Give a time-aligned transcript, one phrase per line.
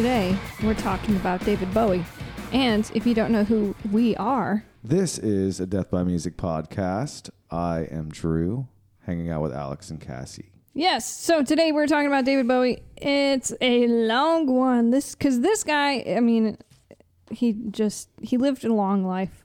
[0.00, 2.06] Today, we're talking about David Bowie.
[2.54, 7.28] And if you don't know who we are, This is a Death by Music podcast.
[7.50, 8.66] I am Drew,
[9.04, 10.52] hanging out with Alex and Cassie.
[10.72, 12.82] yes, so today we're talking about David Bowie.
[12.96, 14.88] It's a long one.
[14.88, 16.56] This cuz this guy, I mean,
[17.30, 19.44] he just he lived a long life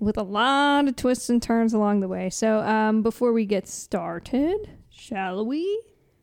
[0.00, 2.28] with a lot of twists and turns along the way.
[2.28, 5.80] So, um before we get started, shall we?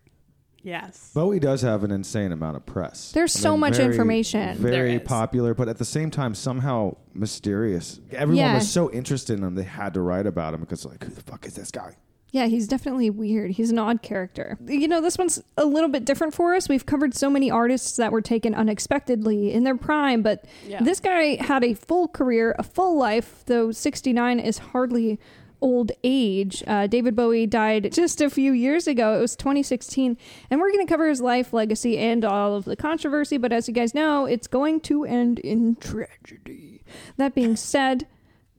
[0.63, 1.11] Yes.
[1.13, 3.11] Bowie does have an insane amount of press.
[3.13, 4.57] There's so much information.
[4.57, 5.01] Very There is.
[5.03, 7.99] popular, but at the same time, somehow mysterious.
[8.11, 8.55] Everyone Yeah.
[8.55, 11.21] was so interested in him, they had to write about him because, like, who the
[11.21, 11.95] fuck is this guy?
[12.33, 13.51] Yeah, he's definitely weird.
[13.51, 14.57] He's an odd character.
[14.65, 16.69] You know, this one's a little bit different for us.
[16.69, 20.81] We've covered so many artists that were taken unexpectedly in their prime, but Yeah.
[20.81, 25.19] this guy had a full career, a full life, though 69 is hardly
[25.61, 26.63] old age.
[26.67, 29.17] Uh, David Bowie died just a few years ago.
[29.17, 30.17] It was 2016.
[30.49, 33.37] And we're going to cover his life, legacy, and all of the controversy.
[33.37, 36.83] But as you guys know, it's going to end in tragedy.
[37.17, 38.07] That being said,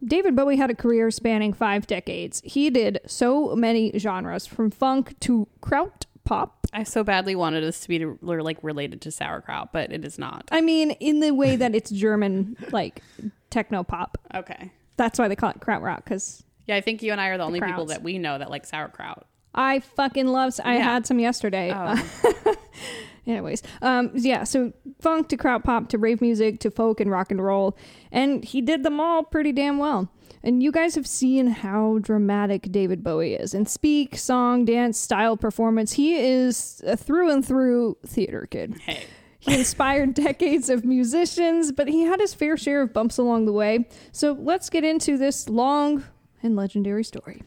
[0.05, 2.41] David Bowie had a career spanning five decades.
[2.45, 6.67] He did so many genres, from funk to kraut pop.
[6.73, 10.19] I so badly wanted this to be to- like related to sauerkraut, but it is
[10.19, 10.49] not.
[10.51, 13.03] I mean, in the way that it's German, like
[13.51, 14.19] techno pop.
[14.35, 14.73] Okay.
[14.97, 17.45] That's why they call it krautrock, because Yeah, I think you and I are the,
[17.45, 19.27] only people that we know that like sauerkraut.
[19.55, 20.55] I fucking love.
[20.65, 20.83] I Yeah.
[20.85, 21.73] had some yesterday.
[21.75, 22.55] Oh.
[23.27, 24.43] Anyways, um, yeah.
[24.45, 27.77] So funk to kraut pop to rave music to folk and rock and roll,
[28.11, 30.11] and he did them all pretty damn well.
[30.43, 35.37] And you guys have seen how dramatic David Bowie is in speak, song, dance, style,
[35.37, 35.93] performance.
[35.93, 38.75] He is a through and through theater kid.
[38.85, 39.05] Hey.
[39.39, 43.53] He inspired decades of musicians, but he had his fair share of bumps along the
[43.53, 43.87] way.
[44.11, 46.03] So let's get into this long
[46.43, 47.43] and legendary story.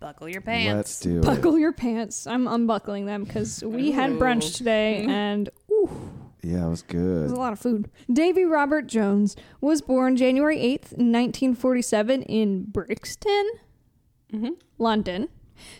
[0.00, 0.74] Buckle your pants.
[0.76, 1.24] Let's do it.
[1.24, 2.26] Buckle your pants.
[2.26, 5.90] I'm unbuckling them because we had brunch today and ooh,
[6.42, 7.20] Yeah, it was good.
[7.20, 7.90] it was a lot of food.
[8.12, 13.50] Davy Robert Jones was born January 8th, 1947 in Brixton,
[14.32, 14.50] Mhm.
[14.78, 15.28] London,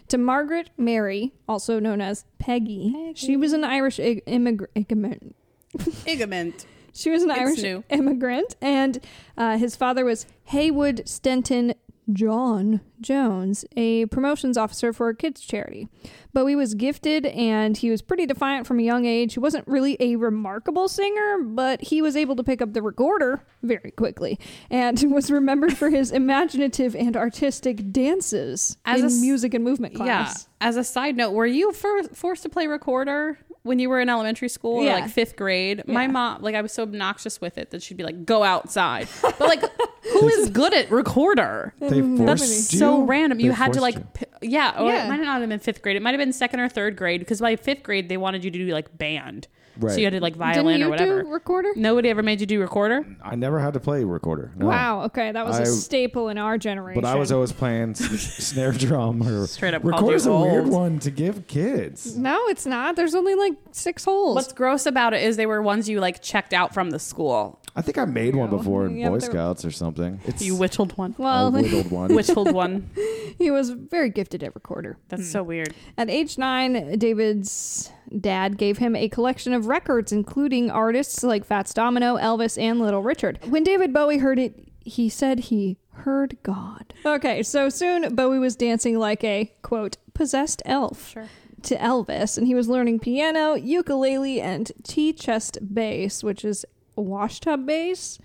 [0.09, 3.13] to Margaret Mary, also known as Peggy.
[3.15, 4.73] She was an Irish ig- immigrant.
[6.07, 6.65] Igament.
[6.95, 7.83] She was an It's Irish new.
[7.91, 9.01] immigrant, and
[9.37, 11.75] uh, his father was Haywood Stenton
[12.13, 15.89] John Jones, a promotions officer for a kids' charity.
[16.33, 19.35] Bowie was gifted, and he was pretty defiant from a young age.
[19.35, 23.45] He wasn't really a remarkable singer, but he was able to pick up the recorder
[23.63, 24.39] very quickly,
[24.71, 29.95] and was remembered for his imaginative and artistic dances As in a music and movement
[29.95, 30.49] class.
[30.61, 30.69] Yeah.
[30.69, 34.09] As a side note, were you for, forced to play recorder when you were in
[34.09, 34.95] elementary school or Yeah.
[35.01, 35.83] like fifth grade?
[35.89, 39.09] My mom, like, I was so obnoxious with it that she'd be like, "Go outside."
[39.23, 39.63] But like,
[40.13, 41.75] who is good at recorder?
[41.81, 42.27] They mm, Nobody.
[42.39, 42.79] forced you.
[42.79, 43.41] so random.
[43.41, 45.07] You had to like, p- yeah, or Yeah.
[45.07, 45.97] it might not have been fifth grade.
[45.97, 48.51] It might have been second or third grade because by fifth grade they wanted you
[48.51, 49.93] to do like band, Right.
[49.93, 51.23] so you had to like Didn't violin you or whatever.
[51.23, 51.71] do recorder?
[51.77, 53.05] Nobody ever made you do recorder.
[53.23, 54.53] I never had to play recorder.
[54.57, 54.67] no.
[54.67, 55.03] Wow.
[55.05, 57.03] Okay, that was a I- staple in our generation.
[57.03, 57.99] But I was always playing s-
[58.45, 60.73] snare drum or Straight up called Recorder's you a weird old.
[60.73, 62.17] one to give kids.
[62.17, 62.97] No, it's not.
[62.97, 64.35] There's only like six holes.
[64.35, 67.61] What's gross about it is they were ones you like checked out from the school.
[67.77, 70.21] I think I made one before in yeah, Boy but they're- Scouts or something.
[70.27, 71.17] It's You whittled one.
[71.19, 72.15] I well, whittled one.
[72.15, 72.91] Whittled one.
[73.39, 74.97] he was very gifted at recorder.
[75.09, 75.49] That's so hmm.
[75.49, 75.75] weird.
[75.99, 77.91] At age nine, David's
[78.21, 83.03] dad gave him a collection of records, including artists like Fats Domino, Elvis, and Little
[83.03, 83.39] Richard.
[83.49, 86.93] When David Bowie heard it, he said he heard God.
[87.07, 91.11] Okay, so soon Bowie was dancing like a, quote, possessed elf.
[91.11, 91.29] Sure.
[91.63, 96.67] to Elvis, and he was learning piano, ukulele, and tea chest bass, which is
[96.97, 98.19] a washtub bass.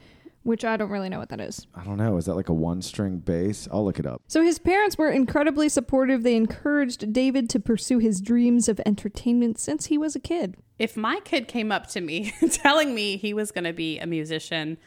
[0.44, 1.68] Which I don't really know what that is.
[1.76, 2.18] I don't know.
[2.18, 3.68] Is that like a one string bass?
[3.72, 4.22] I'll look it up.
[4.28, 6.24] So his parents were incredibly supportive.
[6.24, 10.58] They encouraged David to pursue his dreams of entertainment since he was a kid.
[10.78, 14.06] If my kid came up to me telling me he was going to be a
[14.06, 14.78] musician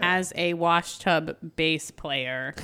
[0.00, 2.54] as a washtub bass player,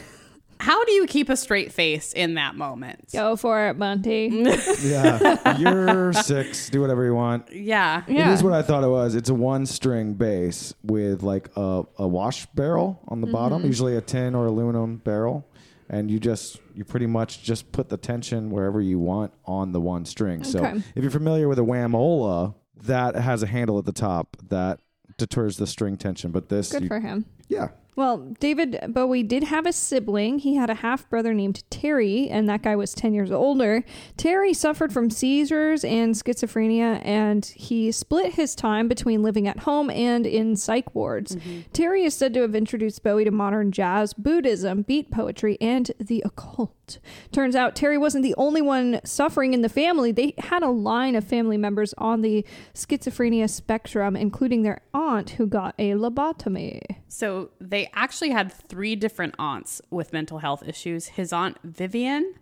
[0.63, 3.11] how do you keep a straight face in that moment?
[3.13, 4.29] Go for it, Monty.
[4.83, 5.59] Yeah.
[5.59, 6.71] You're six.
[6.71, 7.51] Do whatever you want.
[7.53, 8.03] Yeah.
[8.09, 8.31] Yeah.
[8.31, 9.15] It is what I thought it was.
[9.15, 13.33] It's a one string bass with like a, a wash barrel on the Mm-hmm.
[13.33, 15.47] bottom, usually a tin or aluminum barrel.
[15.89, 19.81] And you just, you pretty much just put the tension wherever you want on the
[19.81, 20.43] one string.
[20.45, 20.83] So Okay.
[20.95, 22.55] if you're familiar with a whamola,
[22.85, 24.81] that has a handle at the top that
[25.19, 26.31] deters the string tension.
[26.31, 27.27] But this, Good you- for him.
[27.49, 27.69] yeah.
[27.95, 30.39] Well, David Bowie did have a sibling.
[30.39, 33.85] He had a half brother named Terry, and that guy was 10 years older.
[34.17, 39.91] Terry suffered from seizures and schizophrenia, and he split his time between living at home
[39.91, 41.37] and in psych wards.
[41.37, 41.61] Mm-hmm.
[41.75, 46.23] Terry is said to have introduced Bowie to modern jazz, Buddhism, beat poetry, and the
[46.25, 46.99] occult.
[47.31, 50.13] Turns out Terry wasn't the only one suffering in the family.
[50.13, 55.47] They had a line of family members on the schizophrenia spectrum, including their aunt who
[55.47, 56.81] got a lobotomy.
[57.09, 61.07] So they actually had three different aunts with mental health issues.
[61.09, 62.35] His aunt Vivian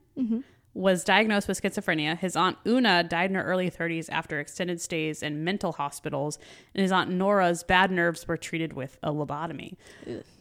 [0.75, 2.17] was diagnosed with schizophrenia.
[2.17, 6.39] His aunt Una died in her early 30s after extended stays in mental hospitals.
[6.75, 9.77] And his aunt Nora's bad nerves were treated with a lobotomy.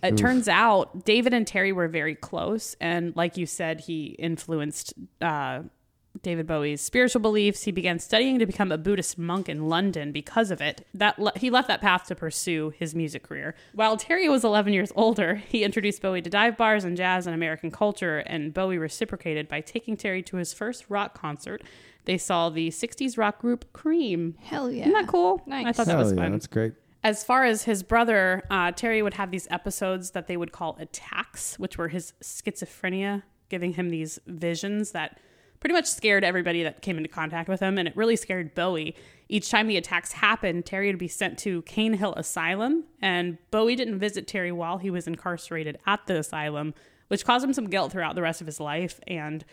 [0.04, 2.75] It turns out David and Terry were very close.
[2.80, 5.63] And like you said, he influenced uh,
[6.21, 7.63] David Bowie's spiritual beliefs.
[7.63, 10.85] He began studying to become a Buddhist monk in London because of it.
[10.94, 13.56] That le- he left that path to pursue his music career.
[13.73, 17.35] While Terry was 11 years older, he introduced Bowie to dive bars and jazz and
[17.35, 21.63] American culture, and Bowie reciprocated by taking Terry to his first rock concert.
[22.06, 24.35] They saw the 60s rock group Cream.
[24.39, 24.81] Hell yeah.
[24.81, 25.44] Isn't that cool?
[25.45, 25.67] Nice.
[25.67, 26.31] I thought that was yeah, fun.
[26.31, 26.73] that's great.
[27.03, 30.75] As far as his brother, uh, Terry would have these episodes that they would call
[30.79, 35.19] attacks, which were his schizophrenia, giving him these visions that
[35.59, 37.77] pretty much scared everybody that came into contact with him.
[37.77, 38.95] And it really scared Bowie.
[39.27, 42.85] Each time the attacks happened, Terry would be sent to Cane Hill Asylum.
[43.01, 46.73] And Bowie didn't visit Terry while he was incarcerated at the asylum,
[47.09, 49.00] which caused him some guilt throughout the rest of his life.
[49.07, 49.44] And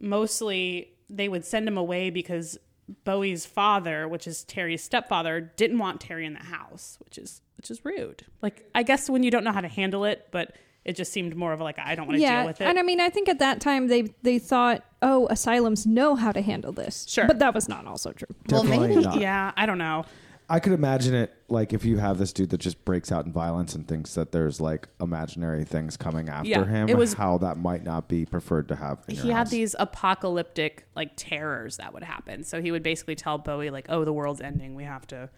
[0.00, 2.58] mostly they would send him away because
[3.04, 7.70] Bowie's father, which is Terry's stepfather, didn't want Terry in the house, which is which
[7.70, 8.26] is rude.
[8.42, 11.36] Like I guess when you don't know how to handle it, but it just seemed
[11.36, 12.64] more of like I don't want to yeah, deal with it.
[12.64, 16.32] and I mean, I think at that time they they thought, oh, asylums know how
[16.32, 17.06] to handle this.
[17.08, 17.26] Sure.
[17.26, 18.26] but that was not also true.
[18.50, 19.20] well, Definitely maybe not.
[19.20, 20.04] yeah, I don't know.
[20.48, 23.32] I could imagine it like if you have this dude that just breaks out in
[23.32, 26.88] violence and thinks that there's like imaginary things coming after Yeah, him.
[26.90, 28.98] it was- how that might not be preferred to have.
[29.08, 29.50] In your he had house.
[29.50, 32.44] these apocalyptic like terrors that would happen.
[32.44, 34.74] So he would basically tell Bowie like, "Oh, the world's ending.
[34.74, 35.30] We have to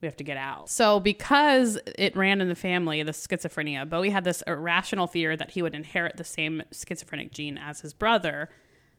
[0.00, 4.10] we have to get out." So because it ran in the family, the schizophrenia, Bowie
[4.10, 8.48] had this irrational fear that he would inherit the same schizophrenic gene as his brother.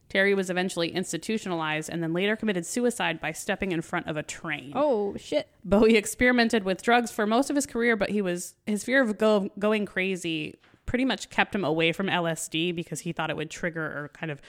[0.08, 4.22] Terry was eventually institutionalized and then later committed suicide by stepping in front of a
[4.22, 4.72] train.
[4.74, 5.48] Oh shit!
[5.64, 9.16] Bowie experimented with drugs for most of his career, but he was his fear of
[9.16, 13.50] go, going crazy pretty much kept him away from LSD because he thought it would
[13.50, 14.40] trigger or kind of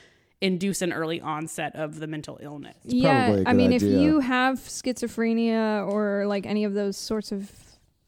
[0.43, 2.75] induce an early onset of the mental illness.
[2.83, 6.97] yeah, I a I good mean, if you have schizophrenia or like any of those
[6.97, 7.49] sorts of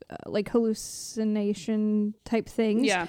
[0.09, 3.07] uh, like hallucination type things, Yeah,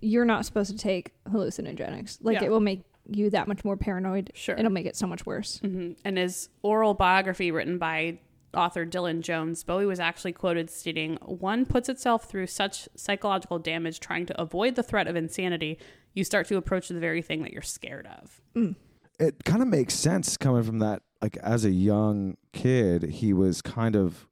[0.00, 2.18] you're not supposed to take hallucinogenics.
[2.22, 2.46] Like Yeah.
[2.46, 4.30] it will make you that much more paranoid.
[4.34, 4.54] Sure.
[4.56, 5.58] it'll make it so much worse.
[5.58, 8.18] hmm And his oral biography, written by
[8.54, 14.00] author Dylan Jones, Bowie was actually quoted stating, One puts itself through such psychological damage
[14.00, 15.78] trying to avoid the threat of insanity,
[16.18, 18.40] you start to approach the very thing that you're scared of.
[18.56, 18.74] Mm.
[19.20, 23.62] it kind of makes sense coming from that like as a young kid he was
[23.62, 24.26] kind of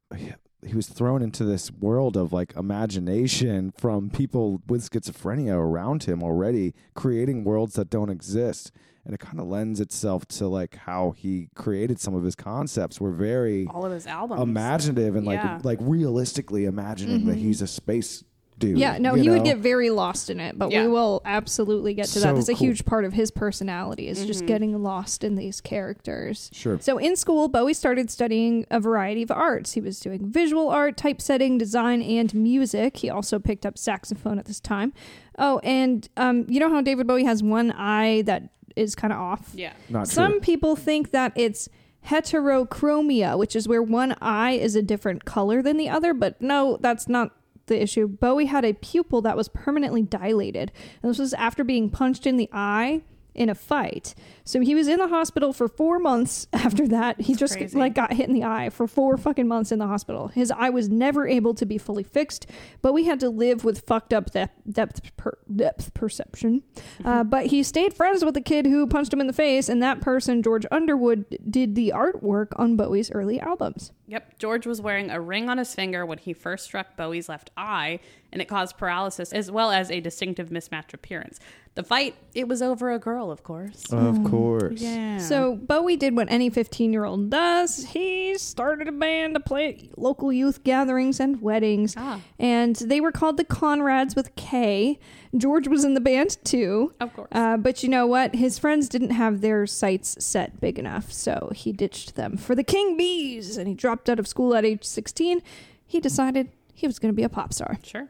[0.67, 6.23] he was thrown into this world of like imagination from people with schizophrenia around him
[6.23, 8.73] already creating worlds that don't exist
[9.05, 13.01] and it kind of lends itself to like how he created some of his concepts
[13.01, 14.41] were very All of his albums.
[14.43, 15.61] imaginative and like Yeah.
[15.63, 17.41] like realistically imagining that mm-hmm.
[17.47, 18.25] he's a space
[18.59, 18.79] dude Mm-hmm.
[18.79, 20.83] Yeah, no, you he would get very lost in it, but Yeah.
[20.83, 22.35] we will absolutely get to So that.
[22.35, 22.59] That's a cool.
[22.67, 24.27] huge part of his personality is Mm-hmm.
[24.27, 26.51] just getting lost in these characters.
[26.53, 29.73] sure So in school, Bowie started studying a variety of arts.
[29.75, 32.97] He was doing visual art, typesetting, design, and music.
[32.99, 34.93] He also picked up saxophone at this time.
[35.39, 39.19] Oh, and um, you know how David Bowie has one eye that is kind of
[39.19, 39.51] off?
[39.55, 39.73] Yeah.
[39.91, 41.69] not Some true people think that it's
[42.07, 46.77] heterochromia, which is where one eye is a different color than the other, but no,
[46.81, 47.33] that's not
[47.67, 48.09] the issue.
[48.09, 50.73] Bowie had a pupil that was permanently dilated.
[51.03, 53.03] And this was after being punched in the eye
[53.37, 54.15] in a fight.
[54.45, 57.21] So he was in the hospital for four months after that.
[57.21, 57.79] He just crazy.
[57.79, 60.29] like got hit in the eye for four fucking months in the hospital.
[60.29, 62.47] His eye was never able to be fully fixed,
[62.83, 66.63] but we had to live with fucked up depth depth, per, depth perception.
[67.05, 69.83] Uh, but he stayed friends with the kid who punched him in the face, and
[69.83, 73.93] that person, George Underwood, did the artwork on Bowie's early albums.
[74.09, 77.51] Yep, George was wearing a ring on his finger when he first struck Bowie's left
[77.57, 77.99] eye,
[78.37, 81.41] and it caused paralysis as well as a distinctive mismatched appearance.
[81.75, 83.91] The fight, it was over a girl, of course.
[83.91, 84.83] Of course.
[84.83, 85.17] Yeah.
[85.17, 87.87] So Bowie did what any 15 year old does.
[87.87, 91.95] He started a band to play at local youth gatherings and weddings.
[91.97, 92.21] Ah.
[92.39, 94.99] And they were called the Konrads with K.
[95.35, 96.93] George was in the band too.
[97.01, 97.29] of course.
[97.33, 98.35] Uh, but you know what?
[98.35, 102.65] His friends didn't have their sights set big enough, so he ditched them for the
[102.65, 105.41] King Bees and he dropped out of school at age 16.
[105.87, 107.79] He decided he was going to be a pop star.
[107.83, 108.09] sure.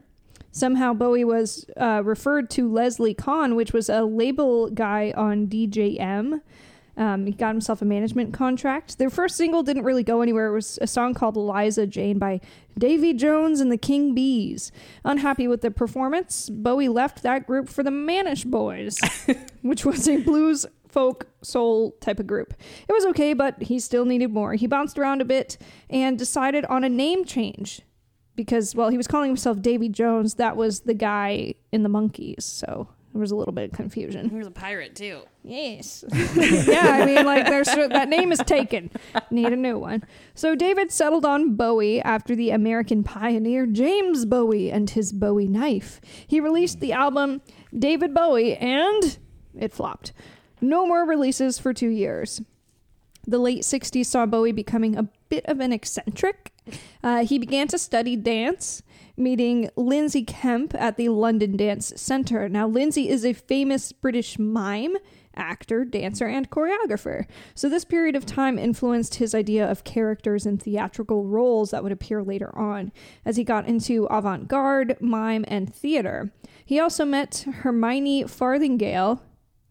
[0.57, 6.41] Somehow Bowie was uh, referred to Leslie Conn, which was a label guy on DJM.
[6.97, 8.97] Um, he got himself a management contract.
[8.97, 10.47] Their first single didn't really go anywhere.
[10.47, 12.41] It was a song called Eliza Jane by
[12.79, 14.73] Davy Jones and the King Bees.
[15.05, 18.99] Unhappy with the performance, Bowie left that group for the Manish Boys,
[19.61, 22.55] which was a blues, folk, soul type of group.
[22.89, 24.55] It was okay, but he still needed more.
[24.55, 25.59] He bounced around a bit
[25.91, 27.83] and decided on a name change
[28.37, 30.35] because well he was calling himself Davy Jones.
[30.35, 34.29] That was the guy in the Monkees so there was a little bit of confusion.
[34.29, 35.23] He was a pirate, too.
[35.43, 36.05] yes.
[36.13, 38.91] Yeah I mean like there's that name is taken.
[39.31, 40.05] Need a new one.
[40.35, 45.99] So David settled on Bowie after the American pioneer James Bowie and his Bowie knife.
[46.27, 47.41] He released the album
[47.77, 49.19] David Bowie and
[49.59, 50.13] it flopped.
[50.61, 52.43] No more releases for 2 years.
[53.27, 56.53] The late 60s saw Bowie becoming a bit of an eccentric.
[57.03, 58.83] Uh, he began to study dance,
[59.17, 62.49] meeting Lindsay Kemp at the London Dance Centre.
[62.49, 64.97] Now, Lindsay is a famous British mime,
[65.35, 67.27] actor, dancer, and choreographer.
[67.55, 71.93] So, this period of time influenced his idea of characters and theatrical roles that would
[71.93, 72.91] appear later on
[73.25, 76.33] as he got into avant garde, mime, and theater.
[76.65, 79.21] He also met Hermione Farthingale.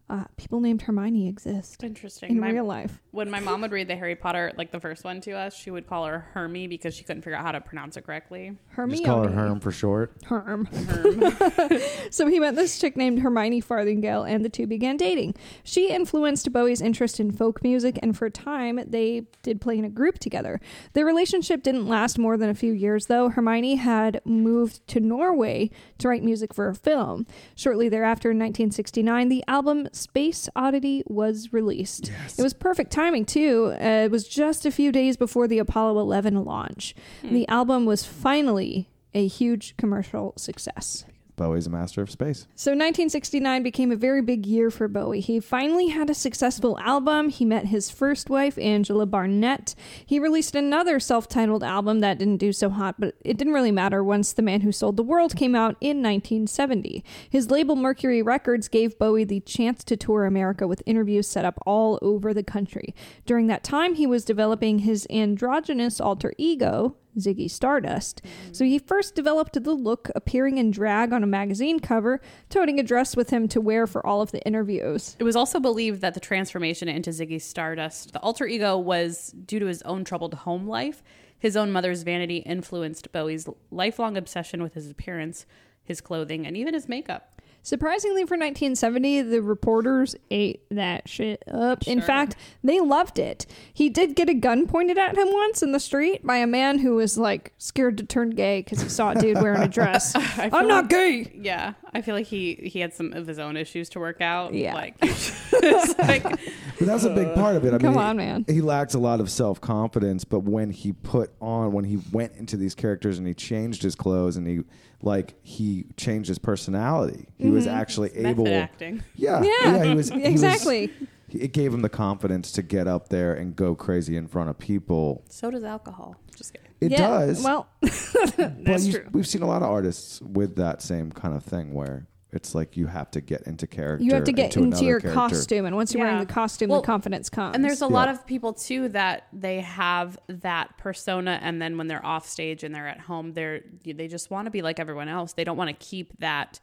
[0.08, 2.30] Uh, people named Hermione exist Interesting.
[2.30, 3.02] in My- real life.
[3.16, 5.70] When my mom would read the Harry Potter, like the first one to us, she
[5.70, 8.58] would call her Hermie because she couldn't figure out how to pronounce it correctly.
[8.68, 8.98] Hermione.
[8.98, 10.12] Just call her Herm for short.
[10.24, 10.66] Herm.
[10.66, 11.22] Herm.
[12.10, 15.34] So he met this chick named Hermione Farthingale, and the two began dating.
[15.64, 19.84] She influenced Bowie's interest in folk music, and for a time, they did play in
[19.84, 20.60] a group together.
[20.92, 23.30] Their relationship didn't last more than a few years, though.
[23.30, 27.26] Hermione had moved to Norway to write music for a film.
[27.54, 32.08] Shortly thereafter, in 1969, the album Space Oddity was released.
[32.08, 32.38] Yes.
[32.38, 33.72] It was perfect timing, too.
[33.80, 36.94] Uh, it was just a few days before the Apollo 11 launch.
[37.22, 41.04] The album was finally a huge commercial success.
[41.36, 42.46] Bowie's a master of space.
[42.54, 45.20] So 1969 became a very big year for Bowie.
[45.20, 47.28] He finally had a successful album.
[47.28, 49.74] He met his first wife, Angela Barnett.
[50.04, 54.02] He released another self-titled album that didn't do so hot, but it didn't really matter
[54.02, 57.04] once The Man Who Sold the World came out in 1970.
[57.28, 61.58] His label Mercury Records gave Bowie the chance to tour America with interviews set up
[61.66, 62.94] all over the country.
[63.26, 68.22] During that time, he was developing his androgynous alter ego, Ziggy Stardust.
[68.22, 68.52] Mm-hmm.
[68.52, 72.82] So he first developed the look appearing in drag on a magazine cover, toting a
[72.82, 75.16] dress with him to wear for all of the interviews.
[75.18, 79.58] It was also believed that the transformation into Ziggy Stardust, the alter ego, was due
[79.58, 81.02] to his own troubled home life.
[81.38, 85.46] His own mother's vanity influenced Bowie's lifelong obsession with his appearance,
[85.84, 87.35] his clothing, and even his makeup.
[87.66, 91.82] Surprisingly, for 1970, the reporters ate that shit up.
[91.88, 93.44] In fact, they loved it.
[93.74, 96.78] He did get a gun pointed at him once in the street by a man
[96.78, 100.14] who was like scared to turn gay because he saw a dude wearing a dress.
[100.14, 101.28] I feel I'm not gay.
[101.34, 104.54] Yeah, I feel like he he had some of his own issues to work out.
[104.54, 104.72] Yeah.
[104.72, 105.02] like,
[105.98, 107.74] like But that's a big part of it.
[107.74, 108.44] I Come mean, on, man.
[108.46, 112.36] He lacked a lot of self confidence, but when he put on, when he went
[112.36, 114.60] into these characters and he changed his clothes and he,
[115.02, 117.76] like, he changed his personality, he was mm-hmm.
[117.76, 118.48] actually method able.
[118.48, 119.02] acting.
[119.14, 120.92] Yeah, Yeah, he was he was- exactly.
[121.30, 124.58] it gave him the confidence to get up there and go crazy in front of
[124.58, 125.24] people.
[125.28, 126.16] So does alcohol.
[126.36, 126.70] Just kidding.
[126.80, 127.42] It Yeah, does.
[127.42, 129.08] Well, but that's you- true.
[129.12, 132.76] We've seen a lot of artists with that same kind of thing where it's like
[132.76, 134.04] you have to get into character.
[134.04, 135.14] you have to get into, another your character.
[135.14, 137.56] costume, and once you're wearing the costume, Well, the confidence comes.
[137.56, 137.92] And there's a Yeah.
[137.92, 142.62] lot of people too that they have that persona, and then when they're off stage
[142.62, 145.32] and they're at home, they're they just want to be like everyone else.
[145.32, 146.60] They don't want to keep that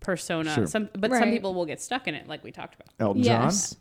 [0.00, 0.54] persona.
[0.54, 0.66] Sure.
[0.66, 2.88] Some, but some people will get stuck in it, like we talked about.
[2.98, 3.76] Elton yes.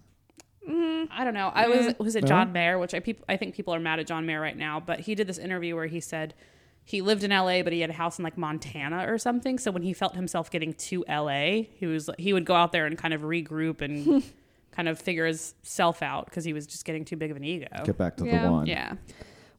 [0.67, 1.11] Mm-hmm.
[1.11, 1.51] I don't know.
[1.53, 1.99] I was mm.
[1.99, 4.39] was it John Mayer, which I peop, I think people are mad at John Mayer
[4.39, 6.35] right now, but he did this interview where he said
[6.91, 9.57] he lived in LA, but he had a house in like Montana or something.
[9.57, 12.85] So when he felt himself getting to LA, he was he would go out there
[12.85, 14.23] and kind of regroup and
[14.71, 17.43] kind of figure his self out because he was just getting too big of an
[17.43, 17.67] ego.
[17.85, 18.43] Get back to Yeah.
[18.45, 18.65] the one.
[18.67, 18.93] Yeah,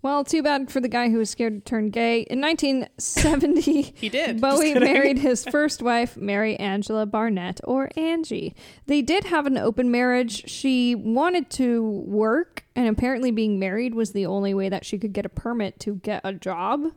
[0.02, 2.22] Well, too bad for the guy who was scared to turn gay.
[2.22, 4.40] In 1970, he did.
[4.40, 8.54] Bowie married his first wife, Mary Angela Barnett, or Angie.
[8.86, 10.48] They did have an open marriage.
[10.50, 15.12] She wanted to work, and apparently being married was the only way that she could
[15.12, 16.92] get a permit to get a job,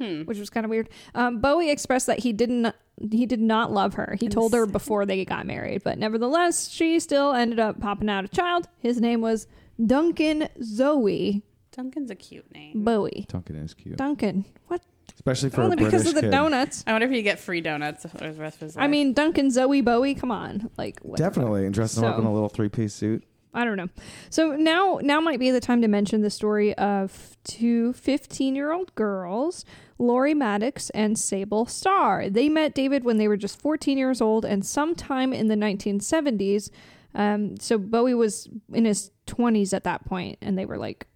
[0.00, 0.22] Hmm.
[0.22, 0.88] which was kind of weird.
[1.14, 2.74] Um, Bowie expressed that he didn't.
[3.10, 4.16] He did not love her.
[4.18, 8.24] He told her before they got married, but nevertheless, she still ended up popping out
[8.24, 8.68] a child.
[8.78, 9.46] His name was
[9.84, 11.42] Duncan Zoe
[11.72, 12.84] Duncan's a cute name.
[12.84, 13.26] Bowie.
[13.28, 14.44] Duncan is cute, Duncan.
[14.66, 14.82] What?
[15.14, 16.30] especially for Only a British because of the kid.
[16.30, 16.82] donuts.
[16.86, 18.84] I wonder if you get free donuts for the rest of his life.
[18.84, 20.14] I mean, Duncan Zoe Bowie.
[20.14, 21.18] Come on, like what?
[21.18, 23.24] Definitely, and dressing up in a little three-piece suit.
[23.52, 23.88] I don't know.
[24.30, 29.64] So now, now might be the time to mention the story of two 15-year-old girls,
[30.00, 32.30] Lori Maddox and Sable Starr.
[32.30, 36.70] They met David when they were just 14 years old, and sometime in the 1970s.
[37.14, 41.06] Um, so Bowie was in his 20s at that point, and they were like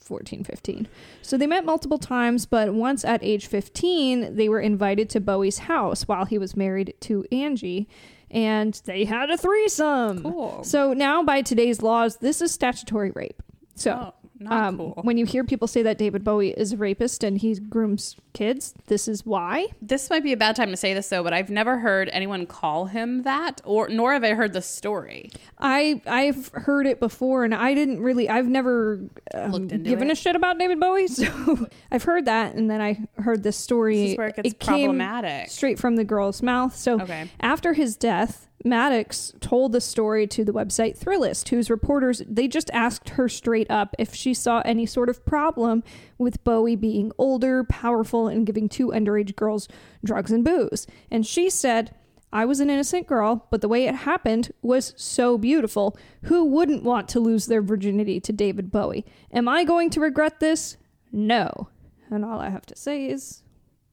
[0.00, 0.88] 14, 15.
[1.22, 5.58] So they met multiple times, but once at age 15, they were invited to Bowie's
[5.58, 7.88] house while he was married to Angie,
[8.30, 10.22] and they had a threesome.
[10.22, 10.64] Cool.
[10.64, 13.42] So now, by today's laws, this is statutory rape.
[13.74, 14.12] So.
[14.23, 14.98] oh, not Um, cool.
[15.02, 18.74] When you hear people say that David Bowie is a rapist and he grooms kids,
[18.86, 19.66] this is why.
[19.82, 22.46] This might be a bad time to say this though, but I've never heard anyone
[22.46, 25.30] call him that, or nor have I heard the story.
[25.58, 28.28] I I've heard it before, and I didn't really.
[28.28, 29.00] I've never
[29.34, 30.12] um, Looked into given it.
[30.12, 33.96] a shit about David Bowie, so I've heard that, and then I heard this story.
[34.00, 35.50] This is where it gets came problematic.
[35.50, 36.74] straight from the girl's mouth.
[36.76, 37.30] So Okay.
[37.40, 42.70] after his death, Maddox told the story to the website Thrillist, whose reporters they just
[42.72, 45.84] asked her straight up if she saw any sort of problem
[46.16, 49.68] with Bowie being older, powerful, and giving two underage girls
[50.02, 50.86] drugs and booze.
[51.10, 51.94] And she said,
[52.32, 55.96] I was an innocent girl, but the way it happened was so beautiful.
[56.24, 59.04] Who wouldn't want to lose their virginity to David Bowie?
[59.30, 60.76] Am I going to regret this?
[61.12, 61.68] No.
[62.10, 63.44] And all I have to say is,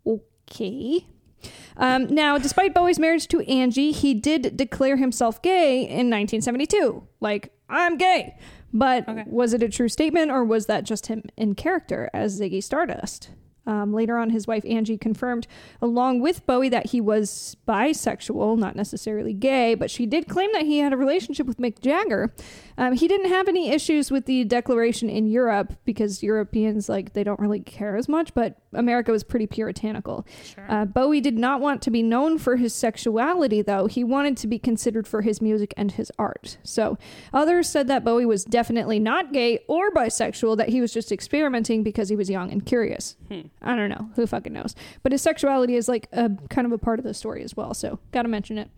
[0.08, 1.06] okay.
[1.78, 7.04] Um, now, despite Bowie's marriage to Angie, he did declare himself gay in 1972.
[7.20, 8.38] Like, I'm gay.
[8.74, 9.24] But Okay.
[9.28, 13.30] was it a true statement or was that just him in character as Ziggy Stardust?
[13.68, 15.48] Um, later on, his wife Angie confirmed,
[15.82, 20.64] along with Bowie, that he was bisexual, not necessarily gay, but she did claim that
[20.64, 22.34] he had a relationship with Mick Jagger.
[22.78, 27.24] Um, he didn't have any issues with the declaration in Europe because Europeans, like, they
[27.24, 30.26] don't really care as much, but America was pretty puritanical.
[30.44, 30.66] Sure.
[30.68, 33.86] Uh, Bowie did not want to be known for his sexuality, though.
[33.86, 36.58] He wanted to be considered for his music and his art.
[36.64, 36.98] So
[37.32, 41.84] others said that Bowie was definitely not gay or bisexual, that he was just experimenting
[41.84, 43.16] because he was young and curious.
[43.62, 44.10] I don't know.
[44.16, 44.76] Who fucking knows?
[45.04, 47.74] But his sexuality is like a kind of a part of the story as well.
[47.74, 48.70] So gotta mention it.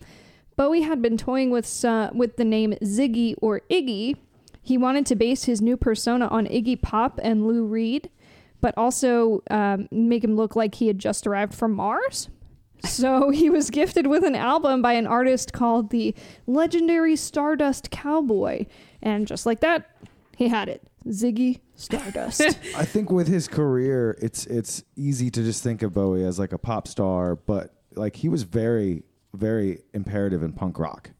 [0.56, 4.18] Bowie had been toying with uh, with the name Ziggy or Iggy.
[4.62, 8.10] He wanted to base his new persona on Iggy Pop and Lou Reed,
[8.62, 12.30] but also um, make him look like he had just arrived from Mars.
[12.86, 16.16] So he was gifted with an album by an artist called the
[16.48, 18.66] legendary Stardust Cowboy,
[19.02, 19.90] and just like that,
[20.44, 20.82] he had it.
[21.08, 22.42] Ziggy Stardust.
[22.76, 26.54] I think with his career, it's it's easy to just think of Bowie as like
[26.54, 29.04] a pop star, but like he was very
[29.34, 31.12] very imperative in punk rock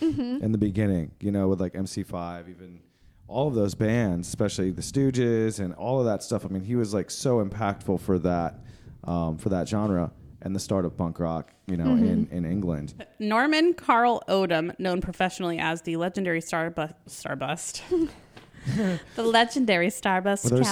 [0.00, 0.44] mm-hmm.
[0.44, 1.12] in the beginning.
[1.20, 2.80] You know, with like MC5, even
[3.28, 6.44] all of those bands, especially the Stooges and all of that stuff.
[6.44, 8.60] I mean, he was like so impactful for that
[9.04, 11.52] um, for that genre and the start of punk rock.
[11.66, 12.36] You know, in mm-hmm.
[12.36, 12.94] in England.
[13.00, 17.82] Uh, Norman Carl Odom, known professionally as the legendary Starbu- Starbust.
[19.14, 20.66] the legendary Starbust Were those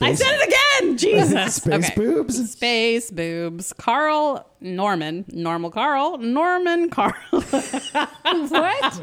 [0.00, 0.96] I said it again!
[0.98, 1.56] Jesus!
[1.56, 1.94] Space Okay.
[1.96, 2.52] boobs.
[2.52, 3.72] Space boobs.
[3.72, 5.24] Carl Norman.
[5.28, 6.18] Normal Carl.
[6.18, 7.14] Norman Carl.
[7.30, 9.00] what?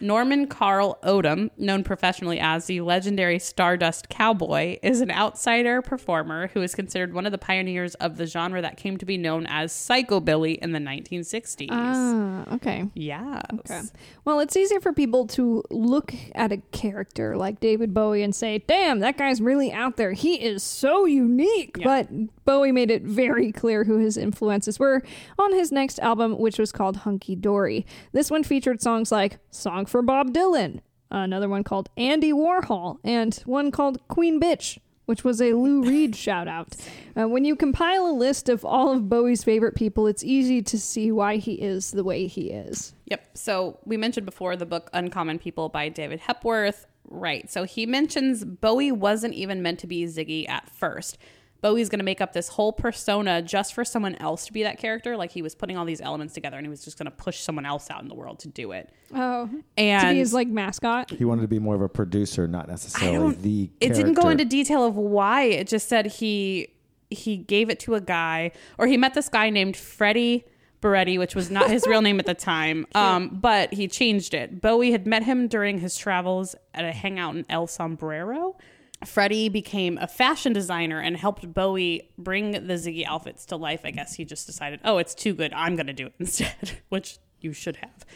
[0.00, 6.62] Norman Carl Odom, known professionally as the legendary Stardust Cowboy, is an outsider performer who
[6.62, 9.72] is considered one of the pioneers of the genre that came to be known as
[9.72, 11.68] psychobilly in the 1960s.
[11.70, 12.88] Ah, okay.
[12.94, 13.40] Yeah.
[13.54, 13.82] Okay.
[14.24, 18.58] Well, it's easier for people to look at a character like David Bowie and say,
[18.66, 20.12] damn, that guy's really out there.
[20.12, 21.76] He is so unique.
[21.78, 21.84] Yeah.
[21.84, 25.02] But Bowie made it very clear who his influences were
[25.38, 27.86] on his next album, which was called Hunky Dory.
[28.12, 33.34] This one featured songs like Song for Bob Dylan, another one called Andy Warhol, and
[33.44, 34.78] one called Queen Bitch.
[35.04, 36.74] Which was a Lou Reed shout out.
[37.14, 40.78] Uh, when you compile a list of all of Bowie's favorite people, it's easy to
[40.78, 42.94] see why he is the way he is.
[43.04, 43.36] Yep.
[43.36, 46.86] So we mentioned before the book Uncommon People by David Hepworth.
[47.08, 47.48] Right.
[47.50, 51.18] So he mentions Bowie wasn't even meant to be Ziggy at first.
[51.62, 54.78] Bowie's going to make up this whole persona just for someone else to be that
[54.78, 55.16] character.
[55.16, 57.40] Like he was putting all these elements together and he was just going to push
[57.40, 58.90] someone else out in the world to do it.
[59.14, 61.10] Oh, to And be his like mascot.
[61.10, 63.70] He wanted to be more of a producer, not necessarily don't- the.
[63.80, 65.42] it didn't go into detail of why.
[65.42, 66.68] It just said he
[67.10, 70.44] he gave it to a guy or he met this guy named Freddie
[70.82, 72.86] Burretti, which was not his real name at the time.
[72.94, 74.60] Um, but he changed it.
[74.60, 78.56] Bowie had met him during his travels at a hangout in El Sombrero.
[79.04, 83.82] Freddie became a fashion designer and helped Bowie bring the Ziggy outfits to life.
[83.84, 85.52] I guess he just decided, oh, it's too good.
[85.52, 88.06] I'm going to do it instead, which you should have.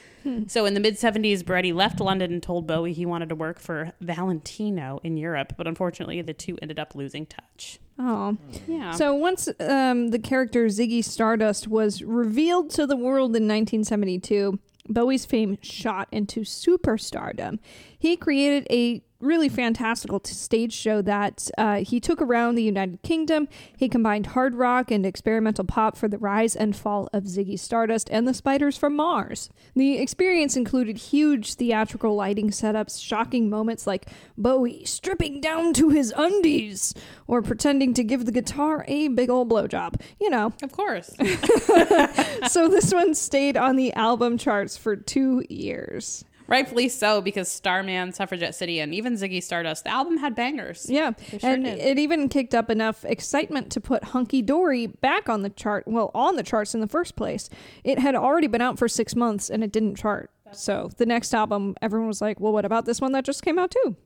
[0.48, 3.58] So in the mid 70s, Burretti left London and told Bowie he wanted to work
[3.58, 7.78] for Valentino in Europe, but unfortunately, the two ended up losing touch.
[7.98, 8.36] Oh.
[8.66, 8.92] Yeah.
[8.92, 15.24] So once um, the character Ziggy Stardust was revealed to the world in 1972, Bowie's
[15.24, 17.58] fame shot into superstardom.
[17.98, 23.48] He created a really fantastical stage show that uh, he took around the United Kingdom.
[23.76, 28.08] He combined hard rock and experimental pop for the rise and fall of Ziggy Stardust
[28.10, 29.50] and the Spiders from Mars.
[29.74, 36.12] The experience included huge theatrical lighting setups, shocking moments like Bowie stripping down to his
[36.16, 36.94] undies
[37.26, 40.00] or pretending to give the guitar a big old blowjob.
[40.20, 41.14] You know, of course.
[42.48, 46.24] so this one stayed on the album charts for two years.
[46.50, 50.86] Rightfully so, because Starman, Suffragette City, and even Ziggy Stardust, the album had bangers.
[50.90, 51.78] Yeah, sure and did.
[51.78, 55.84] it even kicked up enough excitement to put Hunky Dory back on the chart.
[55.86, 57.48] Well, on the charts in the first place.
[57.84, 60.30] It had already been out for six months and it didn't chart.
[60.52, 63.58] So the next album, everyone was like, "Well, what about this one that just came
[63.58, 63.96] out too?"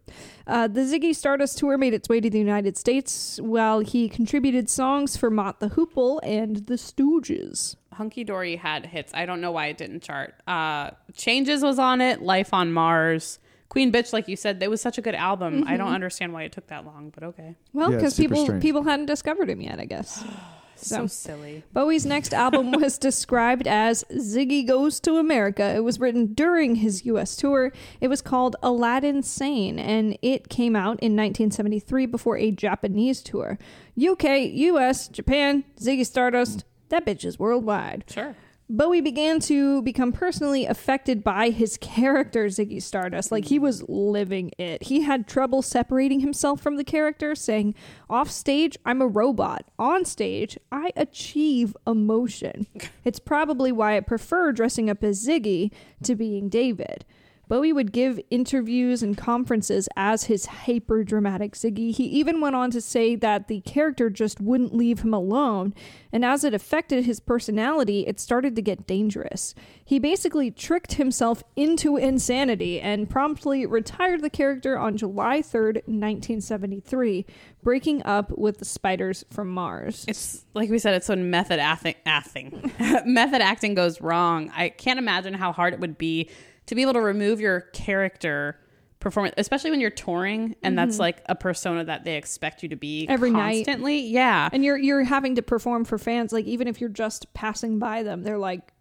[0.46, 4.68] Uh, the Ziggy Stardust tour made its way to the United States, while he contributed
[4.68, 7.76] songs for Mott the Hoople and the Stooges.
[7.94, 9.12] Hunky Dory had hits.
[9.14, 10.34] I don't know why it didn't chart.
[10.46, 12.22] Uh, Changes was on it.
[12.22, 13.38] Life on Mars.
[13.68, 15.64] Queen Bitch, like you said, it was such a good album.
[15.66, 17.56] I don't understand why it took that long, but okay.
[17.72, 18.62] Well, because super people strange.
[18.62, 20.24] people hadn't discovered him yet, I guess.
[20.76, 21.62] So silly.
[21.72, 25.72] Bowie's next album was described as Ziggy Goes to America.
[25.74, 27.72] It was written during his US tour.
[28.00, 33.56] It was called Aladdin Sane, and it came out in 1973 before a Japanese tour.
[33.96, 38.04] UK, US, Japan, Ziggy Stardust, that bitch is worldwide.
[38.08, 38.34] Sure.
[38.68, 43.30] Bowie began to become personally affected by his character, Ziggy Stardust.
[43.30, 44.84] Like he was living it.
[44.84, 47.74] He had trouble separating himself from the character, saying,
[48.08, 49.66] Off stage, I'm a robot.
[49.78, 52.66] On stage, I achieve emotion.
[53.04, 55.70] it's probably why I prefer dressing up as Ziggy
[56.02, 57.04] to being David.
[57.48, 61.94] Bowie would give interviews and conferences as his hyper dramatic Ziggy.
[61.94, 65.74] He even went on to say that the character just wouldn't leave him alone,
[66.12, 69.54] and as it affected his personality, it started to get dangerous.
[69.84, 77.26] He basically tricked himself into insanity and promptly retired the character on July 3rd, 1973,
[77.62, 80.04] breaking up with the spiders from Mars.
[80.08, 82.72] It's like we said, it's when method acting, acting.
[83.04, 84.50] method acting goes wrong.
[84.54, 86.30] I can't imagine how hard it would be
[86.66, 88.58] to be able to remove your character
[89.00, 91.02] performance, especially when you're touring and that's mm-hmm.
[91.02, 93.66] like a persona that they expect you to be Every night.
[93.68, 94.48] Yeah.
[94.52, 98.02] And you're you're having to perform for fans, like even if you're just passing by
[98.02, 98.72] them, they're like,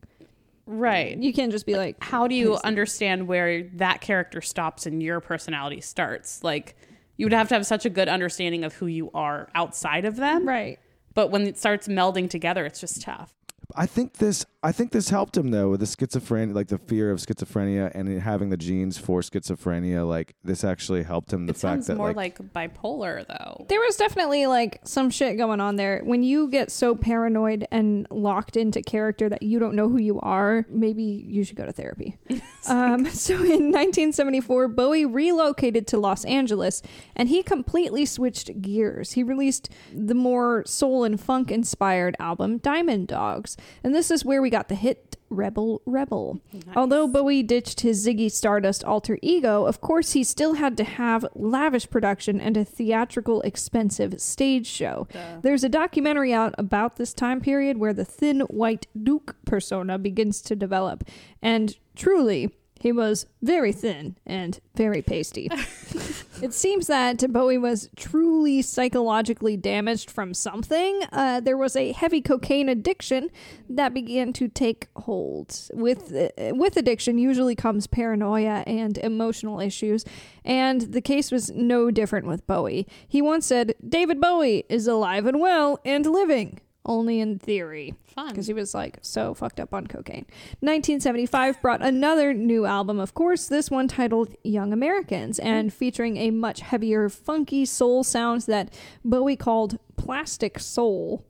[0.65, 1.17] Right.
[1.17, 5.19] you can't just be like, how do you understand where that character stops and your
[5.19, 6.41] personality starts?
[6.41, 6.77] Like,
[7.17, 10.15] you would have to have such a good understanding of who you are outside of
[10.15, 10.47] them.
[10.47, 10.79] right.
[11.13, 13.33] But when it starts melding together, it's just tough.
[13.75, 14.45] I think this.
[14.65, 18.21] I think this helped him though with the schizophrenia, like the fear of schizophrenia, and
[18.21, 20.07] having the genes for schizophrenia.
[20.07, 21.47] Like this actually helped him.
[21.47, 23.65] The it fact that more like, like, bipolar, though.
[23.67, 26.01] There was definitely like some shit going on there.
[26.05, 30.21] When you get so paranoid and locked into character that you don't know who you
[30.21, 32.17] are, maybe you should go to therapy.
[32.69, 36.81] um, so in 1974, Bowie relocated to Los Angeles
[37.17, 39.11] and he completely switched gears.
[39.11, 43.57] He released the more soul and funk inspired album Diamond Dogs.
[43.83, 46.39] And this is where we got the hit Rebel Rebel.
[46.75, 51.25] Although Bowie ditched his Ziggy Stardust alter ego, of course he still had to have
[51.33, 55.07] lavish production and a theatrical, expensive stage show.
[55.41, 60.39] There's a documentary out about this time period where the thin white Duke persona begins
[60.43, 61.03] to develop.
[61.41, 62.51] And truly,
[62.83, 65.47] he was very thin and very pasty.
[66.41, 71.01] it seems that Bowie was truly psychologically damaged from something.
[71.13, 73.29] Uh, there was a heavy cocaine addiction
[73.69, 75.57] that began to take hold.
[75.71, 80.03] With uh, with addiction usually comes paranoia and emotional issues,
[80.43, 82.85] and the case was no different with Bowie.
[83.07, 88.29] He once said, "David Bowie is alive and well and living." Only in theory Fun.
[88.29, 90.25] because he was like so fucked up on cocaine.
[90.59, 96.31] 1975 brought another new album, of course, this one titled Young Americans and featuring a
[96.31, 101.25] much heavier, funky soul sound that Bowie called plastic soul.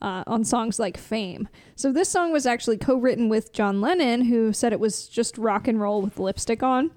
[0.00, 1.48] Uh, on songs like Fame.
[1.74, 5.36] So, this song was actually co written with John Lennon, who said it was just
[5.36, 6.92] rock and roll with lipstick on.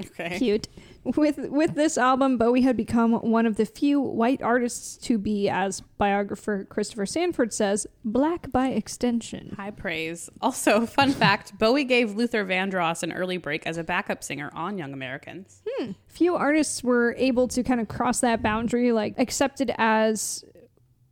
[0.00, 0.38] Okay.
[0.38, 0.66] Cute.
[1.04, 5.48] With with this album, Bowie had become one of the few white artists to be,
[5.48, 9.52] as biographer Christopher Sandford says, black by extension.
[9.56, 10.30] High praise.
[10.40, 14.78] Also, fun fact Bowie gave Luther Vandross an early break as a backup singer on
[14.78, 15.62] Young Americans.
[15.68, 15.92] Hmm.
[16.06, 20.44] Few artists were able to kind of cross that boundary, like accepted as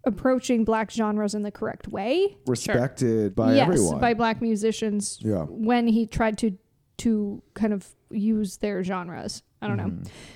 [0.04, 2.36] approaching black genres in the correct way.
[2.46, 4.00] Respected by yes, everyone.
[4.00, 5.46] by black musicians Yeah.
[5.48, 6.56] when he tried to
[6.98, 9.42] to kind of use their genres.
[9.62, 9.92] I don't know.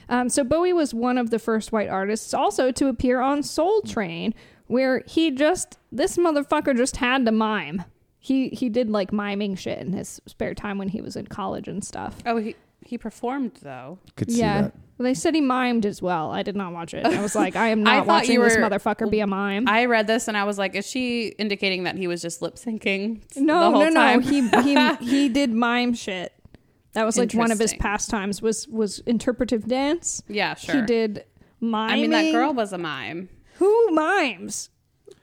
[0.08, 3.80] Um, so Bowie was one of the first white artists also to appear on Soul
[3.82, 4.34] Train,
[4.66, 7.84] where he just this motherfucker just had to mime.
[8.18, 11.68] He he did like miming shit in his spare time when he was in college
[11.68, 12.16] and stuff.
[12.26, 13.98] Oh, he, he performed, though.
[14.16, 14.62] Could see yeah.
[14.62, 14.74] that.
[14.96, 16.30] Well, they said he mimed as well.
[16.30, 17.04] I did not watch it.
[17.04, 19.26] I was like, I am I not thought watching you this were- motherfucker be a
[19.26, 19.66] mime.
[19.68, 22.56] I read this and I was like, is she indicating that he was just lip
[22.56, 23.22] syncing?
[23.36, 24.20] no, the whole no, time?
[24.20, 24.26] no.
[24.26, 26.32] He he he did mime shit.
[26.94, 27.78] That was like one of his Interesting.
[27.80, 30.22] pastimes was was interpretive dance.
[30.28, 30.76] yeah, sure.
[30.80, 31.24] He did
[31.60, 31.90] miming.
[31.90, 33.28] I mean, that girl was a mime.
[33.58, 34.70] Who mimes?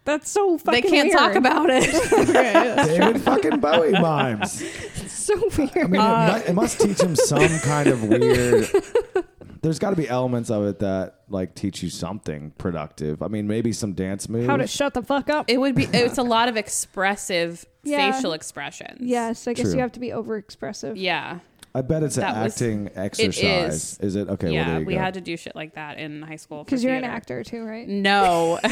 [0.04, 1.18] That's so fucking they can't weird.
[1.20, 1.92] talk about it.
[2.88, 4.62] David fucking Bowie mimes.
[4.62, 5.78] It's so weird.
[5.78, 8.68] I mean, Uh, it, mu- it must teach him some kind of weird.
[9.62, 13.22] There's got to be elements of it that like teach you something productive.
[13.22, 14.48] I mean, maybe some dance moves.
[14.48, 15.46] How to shut the fuck up.
[15.50, 15.84] it would be.
[15.94, 18.12] It's a lot of expressive Yeah.
[18.12, 18.98] facial expressions.
[19.02, 19.76] yes, I guess True.
[19.76, 20.94] you have to be overexpressive.
[20.96, 21.40] Yeah.
[21.74, 23.98] I bet it's an That was- acting exercise.
[24.02, 24.16] is.
[24.16, 24.28] it?
[24.28, 24.48] Okay.
[24.48, 24.70] well, yeah.
[24.72, 25.00] there you we go.
[25.00, 26.60] had to do shit like that in high school.
[26.60, 27.14] for Because you're an theater.
[27.16, 27.88] actor too, right?
[27.88, 28.60] No.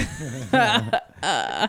[1.22, 1.68] Uh,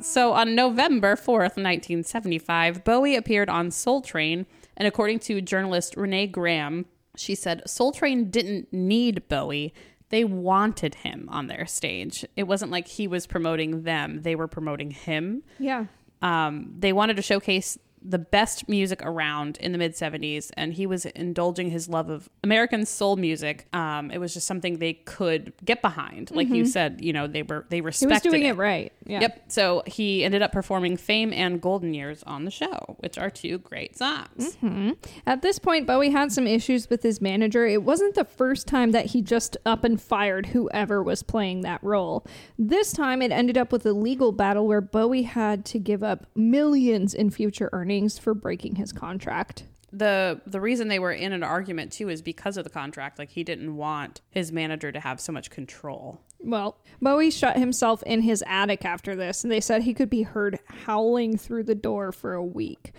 [0.00, 4.44] so on November 4th, 1975, Bowie appeared on Soul Train,
[4.76, 6.84] and according to journalist Renee Graham,
[7.16, 9.72] she said Soul Train didn't need Bowie.
[10.08, 12.24] They wanted him on their stage.
[12.34, 15.44] It wasn't like he was promoting them, they were promoting him.
[15.60, 15.84] Yeah.
[16.22, 20.86] Um, they wanted to showcase the best music around in the mid 70s and he
[20.86, 25.52] was indulging his love of american soul music um, it was just something they could
[25.64, 27.84] get behind like you said you know they were they Mm-hmm.
[27.84, 28.50] He respected was doing it.
[28.50, 28.92] it right.
[29.06, 29.20] Yeah.
[29.20, 29.44] Yep.
[29.48, 33.58] So he ended up performing Fame and Golden Years on the show, which are two
[33.58, 34.56] great songs.
[34.56, 34.92] Mm-hmm.
[35.26, 37.66] At this point, Bowie had some issues with his manager.
[37.66, 41.82] It wasn't the first time that he just up and fired whoever was playing that
[41.82, 42.26] role.
[42.58, 46.26] This time, it ended up with a legal battle where Bowie had to give up
[46.34, 47.87] millions in future earnings
[48.18, 49.64] for breaking his contract.
[49.90, 53.18] The the reason they were in an argument too is because of the contract.
[53.18, 56.20] Like he didn't want his manager to have so much control.
[56.40, 60.22] Well, Bowie shut himself in his attic after this, and they said he could be
[60.22, 62.92] heard howling through the door for a week.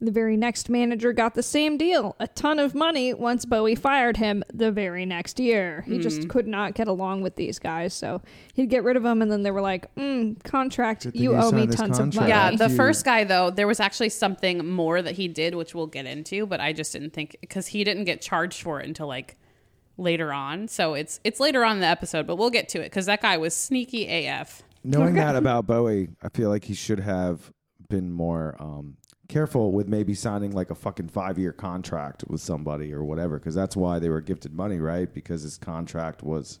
[0.00, 4.16] The very next manager got the same deal a ton of money once Bowie fired
[4.16, 5.82] him the very next year.
[5.86, 8.20] He just could not get along with these guys, so
[8.54, 11.50] he'd get rid of them, and then they were like, mm, contract, you you owe
[11.50, 12.00] me tons contract.
[12.00, 12.28] of money.
[12.28, 12.76] Yeah, the you.
[12.76, 16.46] first guy though, there was actually something more that he did, which we'll get into,
[16.46, 19.36] but I just didn't think because he didn't get charged for it until like
[19.96, 20.68] later on.
[20.68, 23.22] So it's it's later on in the episode, but we'll get to it because that
[23.22, 24.62] guy was sneaky AF.
[24.82, 27.52] Knowing that about Bowie, I feel like he should have
[27.88, 28.96] been more um,
[29.34, 33.54] careful with maybe signing like a fucking five year contract with somebody or whatever, because
[33.54, 35.12] that's why they were gifted money, right?
[35.12, 36.60] Because his contract was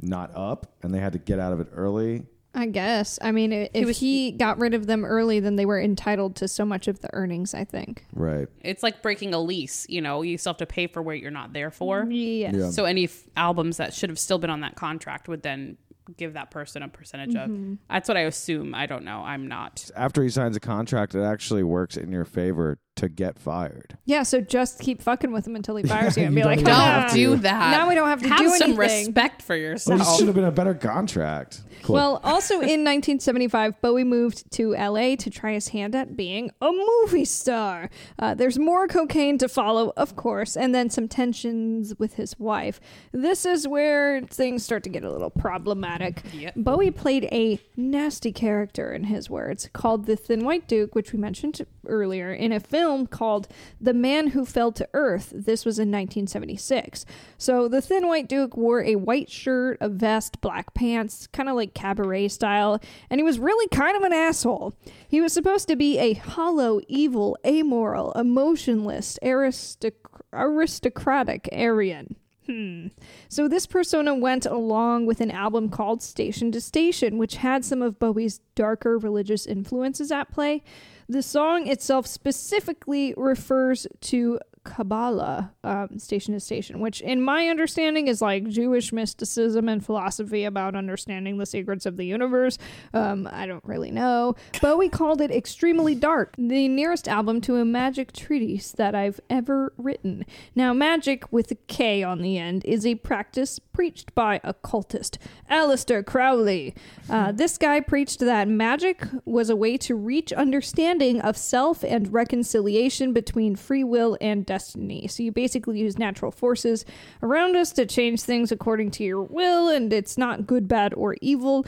[0.00, 2.24] not up and they had to get out of it early.
[2.54, 3.18] I guess.
[3.22, 6.48] I mean, i- if he, got rid of them early, then they were entitled to
[6.48, 8.06] so much of the earnings, I think.
[8.12, 8.48] Right.
[8.62, 9.86] It's like breaking a lease.
[9.88, 12.06] You know, you still have to pay for what you're not there for.
[12.10, 12.54] Yes.
[12.56, 12.70] Yeah.
[12.70, 15.76] So any f- albums that should have still been on that contract would then
[16.16, 17.50] give that person a percentage of.
[17.50, 17.74] Mm-hmm.
[17.88, 18.74] That's what I assume.
[18.74, 19.22] I don't know.
[19.22, 19.90] I'm not.
[19.96, 23.98] After he signs a contract, it actually works in your favor to get fired.
[24.04, 26.58] Yeah, so just keep fucking with him until he fires you and You be like,
[26.60, 27.70] don't even have Don't do that.
[27.72, 28.38] Now we don't have to do that.
[28.38, 29.06] have do some anything.
[29.06, 30.00] respect for Well, yourself.
[30.00, 31.62] it should have been a better contract.
[31.82, 31.94] Cool.
[31.94, 36.70] Well, also in 1975, Bowie moved to LA to try his hand at being a
[36.70, 37.88] movie star.
[38.18, 42.80] Uh, there's more cocaine to follow, of course, and then some tensions with his wife.
[43.12, 46.22] This is where things start to get a little problematic.
[46.34, 46.54] Yep.
[46.56, 51.18] Bowie played a nasty character, in his words, called the Thin White Duke, which we
[51.18, 53.48] mentioned earlier, in a film called
[53.80, 55.32] The Man Who Fell to Earth.
[55.34, 57.04] This was in 1976.
[57.38, 61.56] So the Thin White Duke wore a white shirt, a vest, black pants, kind of
[61.56, 64.74] like cabaret style, and he was really kind of an asshole.
[65.08, 69.92] He was supposed to be a hollow, evil, amoral, emotionless, aristoc-
[70.32, 72.16] aristocratic Aryan.
[72.50, 72.88] Hmm.
[73.28, 77.80] So this persona went along with an album called Station to Station, which had some
[77.80, 80.64] of Bowie's darker religious influences at play.
[81.10, 84.38] The song itself specifically refers to
[84.70, 90.44] Kabbalah, um, station to station, which, in my understanding, is like Jewish mysticism and philosophy
[90.44, 92.56] about understanding the secrets of the universe.
[92.94, 94.36] Um, I don't really know.
[94.62, 99.72] Bowie called it extremely dark, the nearest album to a magic treatise that I've ever
[99.76, 100.24] written.
[100.54, 105.18] Now, magic with a K on the end is a practice preached by occultist
[105.50, 106.76] Aleister Crowley.
[107.08, 112.12] Uh, this guy preached that magic was a way to reach understanding of self and
[112.12, 114.59] reconciliation between free will and destiny.
[114.62, 116.84] So you basically use natural forces
[117.22, 121.16] around us to change things according to your will, and it's not good, bad, or
[121.20, 121.66] evil.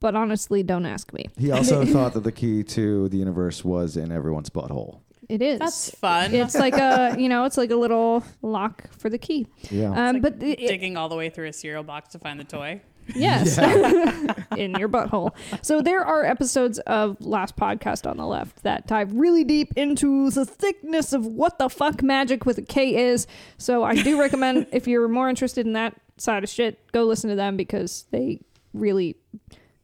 [0.00, 1.26] But honestly, don't ask me.
[1.38, 5.00] He also thought that the key to the universe was in everyone's butthole.
[5.28, 5.58] It is.
[5.60, 6.34] That's fun.
[6.34, 9.46] It's like a you know, it's like a little lock for the key.
[9.70, 9.90] Yeah.
[10.08, 12.40] Um, like but it, it- Digging all the way through a cereal box to find
[12.40, 12.80] the toy.
[13.14, 13.58] Yes.
[14.56, 15.34] in your butthole.
[15.62, 20.30] So there are episodes of Last Podcast on the Left that dive really deep into
[20.30, 23.26] the thickness of what the fuck magic with a K is.
[23.58, 27.30] So I do recommend if you're more interested in that side of shit, go listen
[27.30, 28.40] to them because they
[28.72, 29.16] really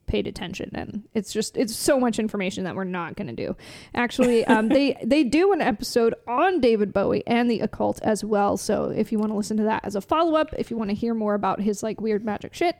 [0.06, 3.56] paid attention and it's just it's so much information that we're not going to do
[3.94, 8.56] actually um, they they do an episode on david bowie and the occult as well
[8.56, 10.94] so if you want to listen to that as a follow-up if you want to
[10.94, 12.76] hear more about his like weird magic shit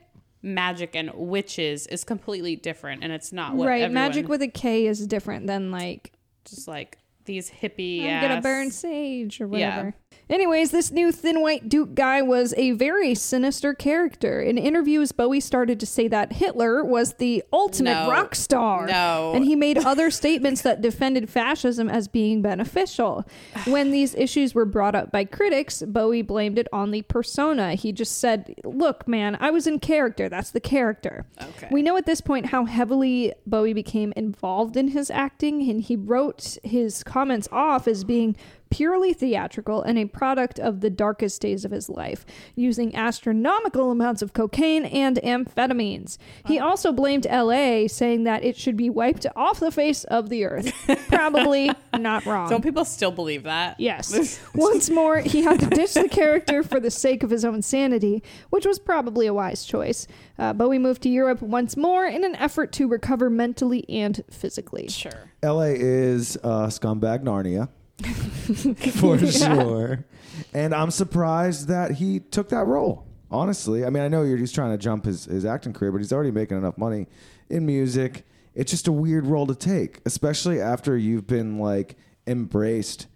[0.47, 4.47] Magic and witches is completely different, and it's not what right everyone, magic with a
[4.47, 6.13] k is different than like
[6.45, 8.03] just like these hippie.
[8.05, 9.77] i'm gonna burn sage or Yeah.
[9.77, 9.95] whatever
[10.29, 15.39] anyways this new thin white duke guy was a very sinister character in interviews bowie
[15.39, 18.09] started to say that hitler was the ultimate No.
[18.11, 19.31] rock star No.
[19.33, 23.25] and he made other statements that defended fascism as being beneficial
[23.65, 27.91] when these issues were brought up by critics bowie blamed it on the persona he
[27.91, 31.67] just said look man i was in character that's the character Okay.
[31.71, 35.95] we know at this point how heavily Bowie became involved in his acting, and he
[35.95, 38.35] wrote his comments off as being
[38.69, 42.25] purely theatrical and a product of the darkest days of his life,
[42.55, 46.17] using astronomical amounts of cocaine and amphetamines.
[46.45, 50.45] He also blamed LA, saying that it should be wiped off the face of the
[50.45, 50.73] earth.
[51.07, 52.49] Probably not wrong.
[52.49, 53.79] Don't people still believe that?
[53.79, 54.39] Yes.
[54.55, 58.23] Once more, he had to ditch the character for the sake of his own sanity,
[58.49, 60.07] which was probably a wise choice.
[60.39, 64.87] Uh, Bowie moved to Europe once more in an effort to recover mentally and physically.
[64.87, 65.31] Sure.
[65.43, 67.69] LA is uh, scumbag Narnia.
[68.03, 70.05] For sure.
[70.53, 73.05] And I'm surprised that he took that role.
[73.29, 75.97] Honestly, I mean, I know you're just trying to jump his, his acting career, but
[75.97, 77.07] he's already making enough money
[77.49, 78.25] in music.
[78.55, 83.07] It's just a weird role to take, especially after you've been like embraced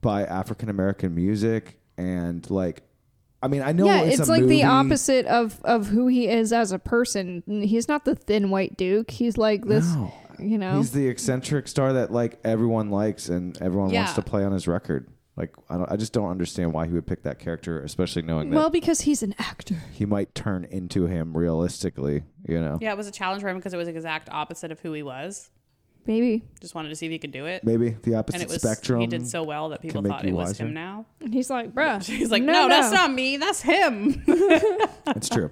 [0.00, 2.82] by African American music and like,
[3.42, 4.56] I mean, I know yeah, it's, it's, a like movie.
[4.56, 7.42] the opposite of, of who he is as a person.
[7.46, 9.10] He's not the thin white duke.
[9.10, 10.12] He's like this, No.
[10.40, 10.76] You know.
[10.78, 14.66] He's the eccentric star that like everyone likes and everyone wants to play on his
[14.68, 15.08] record.
[15.36, 18.50] Like I don't, I just don't understand why he would pick that character, especially knowing
[18.50, 19.76] that well, because he's an actor.
[19.92, 22.24] he might turn into him realistically.
[22.48, 24.72] You know, Yeah, it was a challenge for him because it was the exact opposite
[24.72, 25.50] of who he was.
[26.08, 26.42] Maybe.
[26.58, 27.62] Just wanted to see if he could do it.
[27.62, 29.00] maybe the and opposite it was spectrum.
[29.00, 30.64] he did so well that people thought it was wiser.
[30.64, 31.04] him now.
[31.20, 32.02] And he's like, bruh.
[32.06, 33.36] He's like, no, that's not me.
[33.36, 34.24] That's him.
[35.04, 35.50] That's true.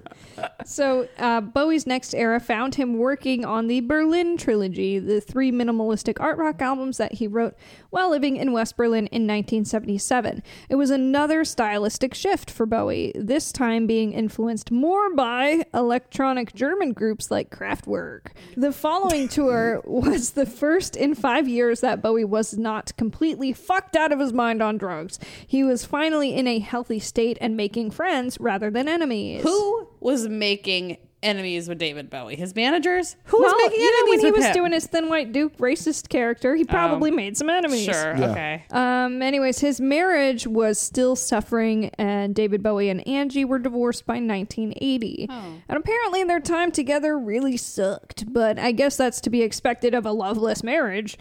[0.65, 6.17] So, uh, Bowie's next era found him working on the Berlin trilogy, the three minimalistic
[6.19, 7.55] art rock albums that he wrote
[7.89, 10.43] while living in West Berlin in 1977.
[10.69, 16.93] It was another stylistic shift for Bowie, this time being influenced more by electronic German
[16.93, 18.27] groups like Kraftwerk.
[18.55, 23.95] The following tour was the first in five years that Bowie was not completely fucked
[23.95, 25.19] out of his mind on drugs.
[25.45, 29.43] He was finally in a healthy state and making friends rather than enemies.
[29.43, 32.35] who was making enemies with David Bowie?
[32.35, 33.15] His managers?
[33.25, 34.53] Who was well, making you know, enemies when he with was him?
[34.53, 37.85] doing his Thin White Duke racist character, he probably made some enemies.
[37.85, 38.15] Sure.
[38.15, 38.31] Yeah.
[38.31, 38.63] Okay.
[38.71, 39.21] Um.
[39.21, 45.27] Anyways, his marriage was still suffering, and David Bowie and Angie were divorced by 1980.
[45.29, 45.53] Oh.
[45.67, 48.31] And apparently, their time together really sucked.
[48.31, 51.17] But I guess that's to be expected of a loveless marriage.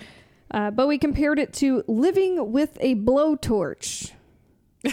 [0.50, 4.12] Uh, Bowie compared it to living with a blowtorch.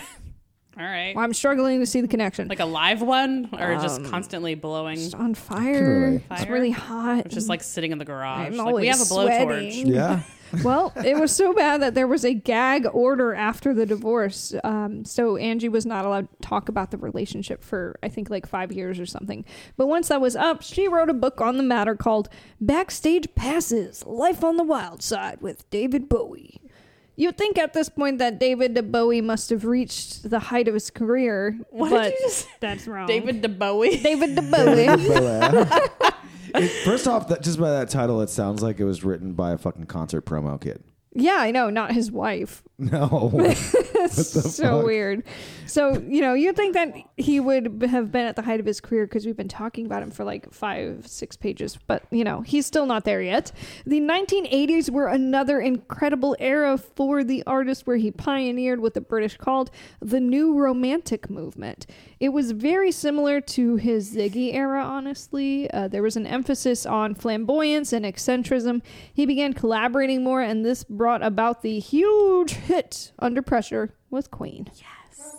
[0.78, 1.14] All right.
[1.16, 2.48] I'm struggling to see the connection.
[2.48, 4.98] Like a live one, or just Um, constantly blowing?
[5.00, 6.00] It's on fire.
[6.02, 6.22] relate.
[6.32, 6.52] It's Fire?
[6.54, 7.26] really hot.
[7.26, 8.48] It's just like sitting in the garage.
[8.52, 9.44] I'm like we have a blowtorch.
[9.44, 9.88] sweating.
[9.88, 10.22] Yeah,
[10.64, 14.54] well, it was so bad that there was a gag order after the divorce.
[14.64, 18.48] Um, so Angie was not allowed to talk about the relationship for, I think, like
[18.48, 19.46] five years or something.
[19.78, 24.04] But once that was up, she wrote a book on the matter called Backstage Passes
[24.08, 26.60] Life on the Wild Side with David Bowie.
[27.16, 30.90] You'd think at this point that David Bowie must have reached the height of his
[30.90, 33.06] career, What did you just- that's wrong.
[33.08, 34.02] David DeBowie.
[34.02, 34.88] David Bowie.
[36.56, 39.52] It- first off, that, just by that title, it sounds like it was written by
[39.52, 40.84] a fucking concert promo kid.
[41.14, 42.62] yeah, I know, not his wife.
[42.80, 43.32] No.
[44.10, 44.86] so fuck?
[44.86, 45.24] weird.
[45.68, 48.82] So, you know, you'd think that he would have been at the height of his
[48.82, 52.42] career because we've been talking about him for like five, six pages, but, you know,
[52.42, 53.52] he's still not there yet.
[53.86, 59.38] The 1980s were another incredible era for the artist where he pioneered what the British
[59.38, 59.70] called
[60.02, 61.86] the New Romantic Movement.
[62.20, 65.70] It was very similar to his Ziggy era, honestly.
[65.72, 68.82] Uh, there was an emphasis on flamboyance and eccentricism.
[69.14, 74.68] He began collaborating more, and this brought about the huge hit Under Pressure with Queen.
[74.76, 75.36] Yes.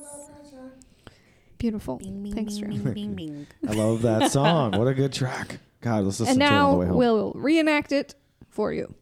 [1.58, 1.98] Beautiful.
[1.98, 3.46] Thanks, Drew.
[3.68, 4.72] I love that song.
[4.72, 5.58] What a good track.
[5.80, 6.96] God, let's listen And to it on now the way home.
[6.96, 8.14] we'll reenact it
[8.50, 8.94] for you.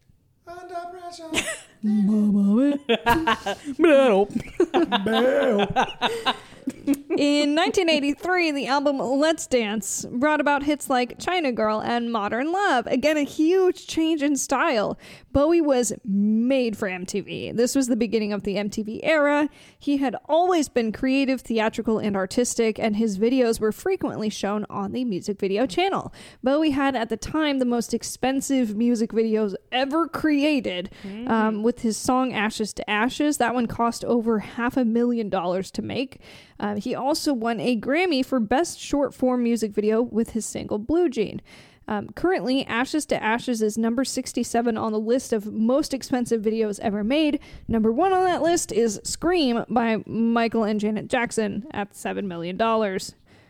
[6.67, 12.87] In 1983, the album Let's Dance brought about hits like China Girl and Modern Love.
[12.87, 14.99] Again, a huge change in style.
[15.33, 17.57] Bowie was made for MTV.
[17.57, 19.49] This was the beginning of the MTV era.
[19.79, 24.93] He had always been creative, theatrical, and artistic, and his videos were frequently shown on
[24.93, 26.13] the music video channel.
[26.43, 30.91] Bowie had at the time the most expensive music videos ever created
[31.27, 33.39] um, with his song Ashes to Ashes.
[33.39, 36.21] That one cost over half a million dollars to make.
[36.63, 40.79] Um, he also won a Grammy for Best Short Form Music Video with his single
[40.79, 41.43] Blue Jean.
[41.89, 46.79] Um, currently, Ashes to Ashes is number 67 on the list of most expensive videos
[46.79, 47.41] ever made.
[47.67, 52.57] Number one on that list is Scream by Michael and Janet Jackson at $7 million.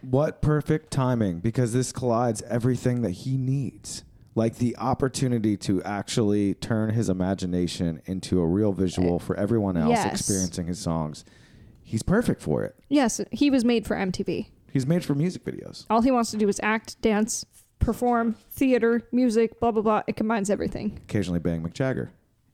[0.01, 4.03] What perfect timing because this collides everything that he needs.
[4.35, 9.91] Like the opportunity to actually turn his imagination into a real visual for everyone else
[9.91, 10.21] Yes.
[10.21, 11.27] experiencing his songs.
[11.93, 12.75] He's perfect for it.
[12.89, 14.47] Yes, he was made for MTV.
[14.73, 15.85] He's made for music videos.
[15.91, 17.45] All he wants to do is act, dance,
[17.81, 20.03] perform, theater, music, blah, blah, blah.
[20.07, 20.99] It combines everything.
[21.05, 22.11] Occasionally bang Mick Jagger.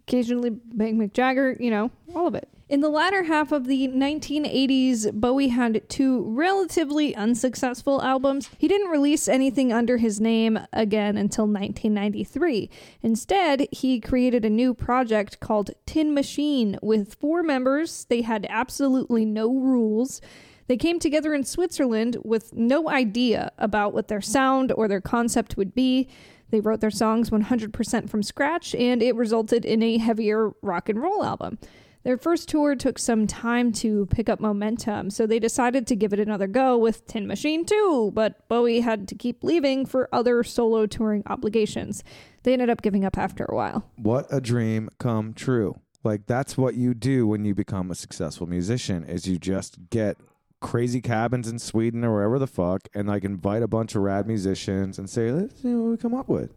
[0.09, 2.49] occasionally Bang Mick Jagger, you know, all of it.
[2.68, 8.50] In the latter half of the 1980s, Bowie had two relatively unsuccessful albums.
[8.58, 12.68] He didn't release anything under his name again until 1993.
[13.02, 18.04] Instead, he created a new project called Tin Machine with four members.
[18.10, 20.20] They had absolutely no rules.
[20.66, 25.56] They came together in Switzerland with no idea about what their sound or their concept
[25.56, 26.06] would be.
[26.50, 31.00] They wrote their songs 100% from scratch, and it resulted in a heavier rock and
[31.00, 31.58] roll album.
[32.05, 36.12] Their first tour took some time to pick up momentum, so they decided to give
[36.12, 40.42] it another go with Tin Machine 2, but Bowie had to keep leaving for other
[40.42, 42.03] solo touring obligations.
[42.44, 43.84] They ended up giving up after a while.
[43.96, 45.80] What a dream come true.
[46.05, 50.16] Like that's what you do when you become a successful musician is you just get
[50.61, 54.26] crazy cabins in Sweden or wherever the fuck and like invite a bunch of rad
[54.26, 56.55] musicians and say, let's see what we come up with.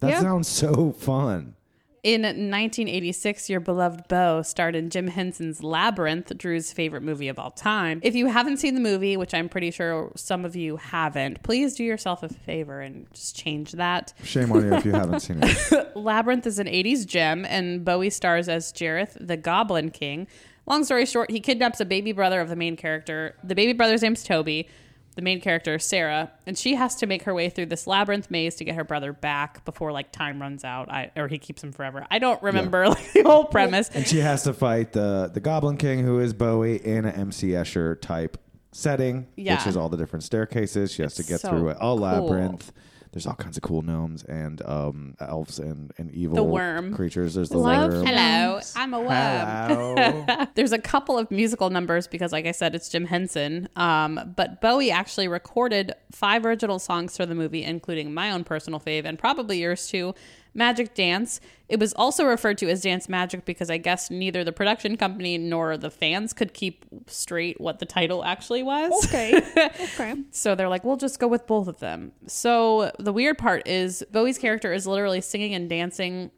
[0.00, 0.20] That Yeah.
[0.20, 1.54] sounds so fun.
[2.02, 7.52] In 1986, your beloved Bo starred in Jim Henson's Labyrinth, Drew's favorite movie of all
[7.52, 8.00] time.
[8.02, 11.76] If you haven't seen the movie, which I'm pretty sure some of you haven't, please
[11.76, 14.14] do yourself a favor and just change that.
[14.24, 15.92] Shame on you if you haven't seen it.
[15.96, 20.26] Labyrinth is an 80s gem, and Bowie stars as Jareth, the Goblin King.
[20.66, 23.36] Long story short, he kidnaps a baby brother of the main character.
[23.44, 24.68] The baby brother's name's Toby.
[25.14, 28.30] The main character is Sarah, and she has to make her way through this labyrinth
[28.30, 31.62] maze to get her brother back before like time runs out, I, or he keeps
[31.62, 32.06] him forever.
[32.10, 33.90] I don't remember like the whole premise.
[33.90, 37.48] And she has to fight the the Goblin King, who is Bowie, in an MC
[37.50, 38.38] Escher type
[38.72, 39.56] setting, Yeah.
[39.58, 40.90] which is all the different staircases.
[40.92, 41.76] She has to get so through it.
[41.76, 41.98] A cool.
[41.98, 42.72] labyrinth.
[43.12, 46.94] There's all kinds of cool gnomes and um, elves and, and evil worm.
[46.94, 47.34] creatures.
[47.34, 48.06] There's the Love worm.
[48.06, 49.06] Hello, I'm a worm.
[49.08, 50.46] Hello.
[50.54, 53.68] There's a couple of musical numbers because, like I said, it's Jim Henson.
[53.76, 58.80] Um, but Bowie actually recorded five original songs for the movie, including my own personal
[58.80, 60.14] fave and probably yours too,
[60.54, 61.40] Magic Dance.
[61.68, 65.38] It was also referred to as Dance Magic because I guess neither the production company
[65.38, 69.06] nor the fans could keep straight what the title actually was.
[69.06, 69.36] Okay.
[69.56, 70.14] okay.
[70.30, 72.12] So they're like, we'll just go with both of them.
[72.26, 76.30] So the weird part is Bowie's character is literally singing and dancing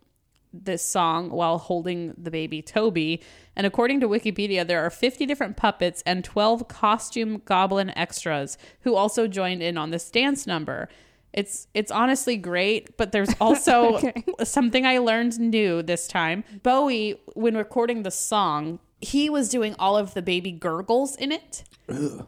[0.54, 3.20] this song while holding the baby Toby.
[3.56, 8.94] And according to Wikipedia, there are 50 different puppets and 12 costume goblin extras who
[8.94, 10.88] also joined in on this dance number.
[11.34, 14.14] It's it's honestly great, but there's also Okay.
[14.44, 16.44] something I learned new this time.
[16.62, 21.64] Bowie, when recording the song, he was doing all of the baby gurgles in it.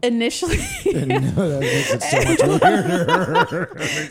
[0.03, 2.03] Initially, no, that makes it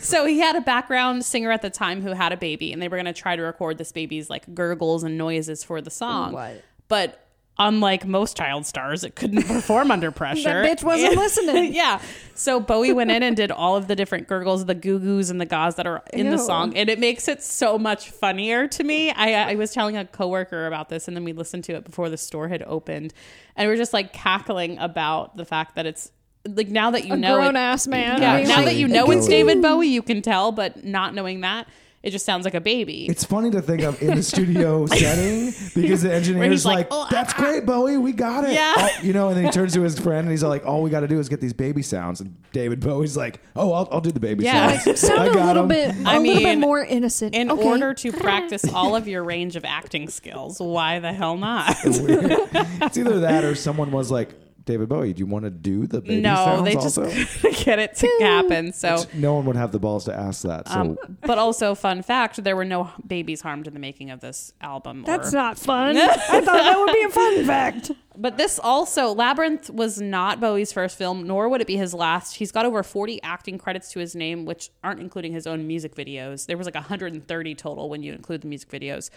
[0.00, 2.88] So he had a background singer at the time who had a baby, and they
[2.88, 6.32] were going to try to record this baby's like gurgles and noises for the song.
[6.32, 6.62] What?
[6.88, 7.25] but
[7.58, 10.62] unlike most child stars, it couldn't perform under pressure.
[10.62, 11.74] That bitch wasn't And- listening.
[11.74, 12.00] yeah.
[12.34, 15.40] So Bowie went in and did all of the different gurgles, the goo goos, and
[15.40, 18.84] the gaws that are in the song, and it makes it so much funnier to
[18.84, 19.10] me.
[19.10, 22.10] I, I was telling a coworker about this, and then we listened to it before
[22.10, 23.14] the store had opened,
[23.56, 26.12] and we are just like cackling about the fact that it's
[26.46, 28.20] like now that you A know it, ass man.
[28.20, 30.84] yeah, I mean, now like- that you know it's David Bowie, you can tell, but
[30.84, 31.66] not knowing that,
[32.06, 33.06] it just sounds like a baby.
[33.08, 36.88] It's funny to think of in the studio setting because the engineer's he's like, like,
[36.92, 37.96] "Oh, "That's ah, ah." great, Bowie.
[37.96, 38.74] We got it." Yeah.
[38.78, 40.90] Oh, you know, and then he turns to his friend and he's like, "All we
[40.90, 44.00] got to do is get these baby sounds." And David Bowie's like, "Oh, I'll, I'll
[44.00, 44.78] do the baby Yeah.
[44.78, 45.00] sounds.
[45.06, 47.34] Sound I a got little 'em." bit, a I little bit mean, more innocent.
[47.34, 47.62] in Okay.
[47.64, 51.74] order to practice all of your range of acting skills, why the hell not?
[51.84, 54.30] it's either that or someone was like,
[54.66, 57.10] "David Bowie, do you want to do the baby no, sounds they just also?"
[57.40, 58.72] couldn't get it to happen.
[58.72, 60.68] So, no one would have the balls to ask that.
[60.68, 64.20] So um, but also, fun fact: there were no babies harmed in the making of
[64.20, 65.04] this album.
[65.06, 65.96] That's or- not fun.
[65.96, 67.90] I thought that would be a fun fact.
[68.18, 72.36] But this also, Labyrinth was not Bowie's first film, nor would it be his last.
[72.36, 75.94] He's got over 40 acting credits to his name, which aren't including his own music
[75.94, 76.46] videos.
[76.46, 79.10] There was like 130 total when you include the music videos.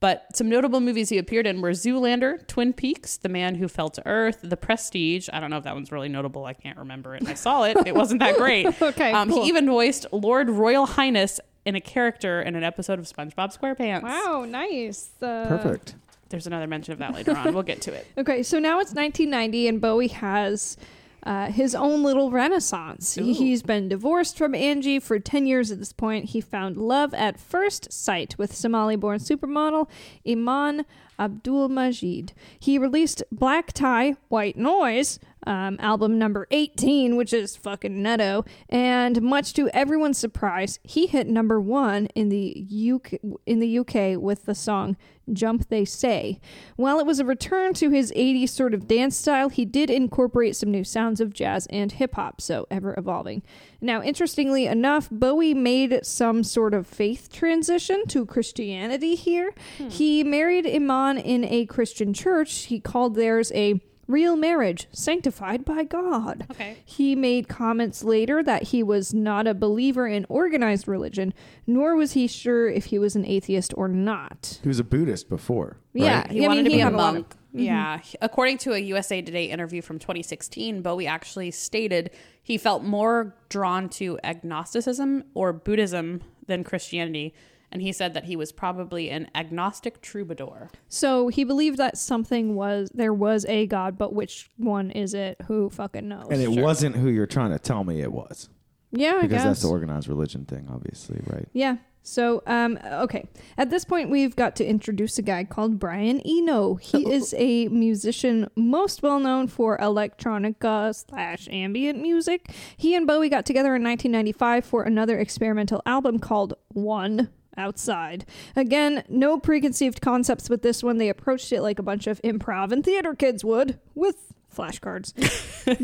[0.00, 3.88] But some notable movies he appeared in were Zoolander, Twin Peaks, The Man Who Fell
[3.90, 5.28] to Earth, The Prestige.
[5.32, 6.44] I don't know if that one's really notable.
[6.44, 7.26] I can't remember it.
[7.26, 7.76] I saw it.
[7.86, 8.66] It wasn't that great.
[8.82, 9.42] Okay, Um, cool.
[9.42, 14.02] He even voiced Lord Royal Highness in a character in an episode of SpongeBob SquarePants.
[14.02, 15.10] Wow, nice.
[15.22, 15.94] Uh, perfect.
[16.28, 17.54] There's another mention of that later on.
[17.54, 18.06] We'll get to it.
[18.18, 20.76] Okay, so now it's 1990, and Bowie has
[21.24, 23.16] uh, his own little renaissance.
[23.18, 23.32] Ooh.
[23.32, 26.26] he's been divorced from Angie for 10 years at this point.
[26.26, 29.88] He found love at first sight with Somali born supermodel
[30.28, 30.84] Iman
[31.18, 32.32] Abdul Majid.
[32.58, 35.18] He released Black Tie, White Noise.
[35.46, 41.26] Um, album number 18, which is fucking nutto, and much to everyone's surprise, he hit
[41.26, 44.96] number one in the UK in the UK with the song
[45.30, 46.40] "Jump They Say."
[46.76, 50.56] While it was a return to his 80s sort of dance style, he did incorporate
[50.56, 53.42] some new sounds of jazz and hip hop, so ever evolving.
[53.82, 59.54] Now, interestingly enough, Bowie made some sort of faith transition to Christianity here.
[59.90, 62.64] He married Iman in a Christian church.
[62.64, 66.46] He called theirs a real marriage sanctified by God.
[66.50, 66.76] Okay.
[66.84, 71.32] He made comments later that he was not a believer in organized religion,
[71.66, 74.58] nor was he sure if he was an atheist or not.
[74.62, 75.78] He was a Buddhist before.
[75.92, 76.26] Yeah.
[76.30, 77.34] He I mean, wanted to he be a had a lot of- monk.
[77.56, 77.98] Yeah.
[77.98, 78.16] Mm-hmm.
[78.20, 82.10] According to a USA Today interview from 2016, Bowie actually stated
[82.42, 87.32] he felt more drawn to agnosticism or Buddhism than Christianity.
[87.74, 90.70] And he said that he was probably an agnostic troubadour.
[90.88, 95.36] So he believed that something was there was a god, but which one is it?
[95.48, 96.28] Who fucking knows?
[96.30, 96.62] And it Sure.
[96.62, 98.48] wasn't who you're trying to tell me it was.
[98.92, 99.44] yeah, I Because guess.
[99.44, 101.48] that's the organized religion thing, obviously, right?
[101.52, 101.78] Yeah.
[102.06, 103.26] So, um, okay.
[103.58, 106.74] At this point, we've got to introduce a guy called Brian Eno.
[106.76, 112.50] He is a musician most well known for electronica slash ambient music.
[112.76, 118.26] He and Bowie got together in 1995 for another experimental album called One Outside.
[118.56, 120.98] Again, no preconceived concepts with this one.
[120.98, 125.12] They approached it like a bunch of improv and theater kids would with flashcards.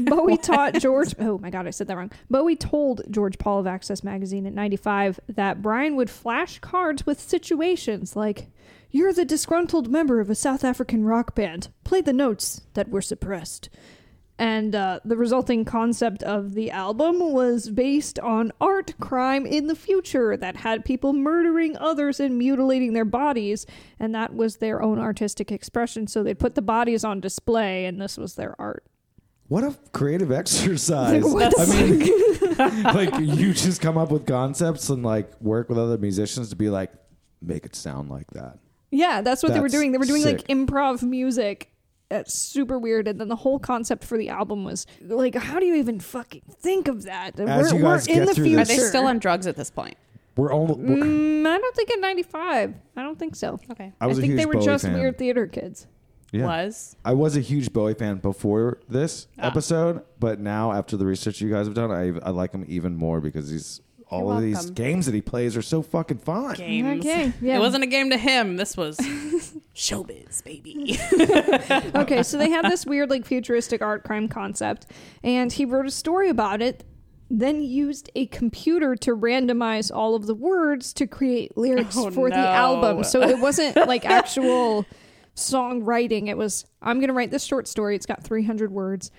[0.09, 1.14] Bowie taught George.
[1.18, 2.12] Oh my God, I said that wrong.
[2.29, 7.21] Bowie told George Paul of Access Magazine in '95 that Brian would flash cards with
[7.21, 8.51] situations like,
[8.91, 11.68] "You're the disgruntled member of a South African rock band.
[11.85, 13.68] Play the notes that were suppressed."
[14.41, 19.74] And uh, the resulting concept of the album was based on art crime in the
[19.74, 23.66] future that had people murdering others and mutilating their bodies,
[23.99, 26.07] and that was their own artistic expression.
[26.07, 28.82] So they'd put the bodies on display, and this was their art.
[29.49, 31.22] What a creative exercise.
[31.22, 31.99] I mean,
[32.84, 36.70] like you just come up with concepts and like work with other musicians to be
[36.70, 36.91] like,
[37.43, 38.59] make it sound like that.
[38.91, 39.93] Yeah, that's what they were doing.
[39.93, 41.70] They were doing like improv music.
[42.11, 43.07] It's super weird.
[43.07, 46.43] And then the whole concept for the album was like, how do you even fucking
[46.61, 47.39] think of that?
[47.39, 48.61] As we're you guys we're in the through future.
[48.61, 49.97] Are they still on drugs at this point?
[50.37, 50.75] We're only.
[50.75, 52.75] we're- Mm, I don't think in '95.
[52.97, 53.59] I don't think so.
[53.71, 53.93] Okay.
[54.01, 54.95] I was a think they were Bowie just fan.
[54.95, 55.87] weird theater kids.
[56.33, 56.45] Yeah.
[56.47, 56.97] Was.
[57.05, 59.47] I was a huge Bowie fan before this Ah.
[59.49, 62.97] episode, but now after the research you guys have done, I I like him even
[62.97, 63.81] more because he's
[64.11, 66.57] all You're of these games that he plays are so fucking fun.
[66.57, 67.07] Games.
[67.07, 67.57] Okay, yeah.
[67.57, 68.57] It wasn't a game to him.
[68.57, 68.99] This was
[69.75, 70.99] showbiz, baby.
[71.95, 74.87] okay, so they had this weird, like, futuristic art crime concept,
[75.23, 76.85] and he wrote a story about it.
[77.33, 82.29] Then used a computer to randomize all of the words to create lyrics Oh, for
[82.29, 83.05] the album.
[83.05, 84.85] So it wasn't like actual
[85.37, 86.29] songwriting.
[86.29, 87.95] It was I'm gonna write this short story.
[87.95, 89.13] It's got 300 words.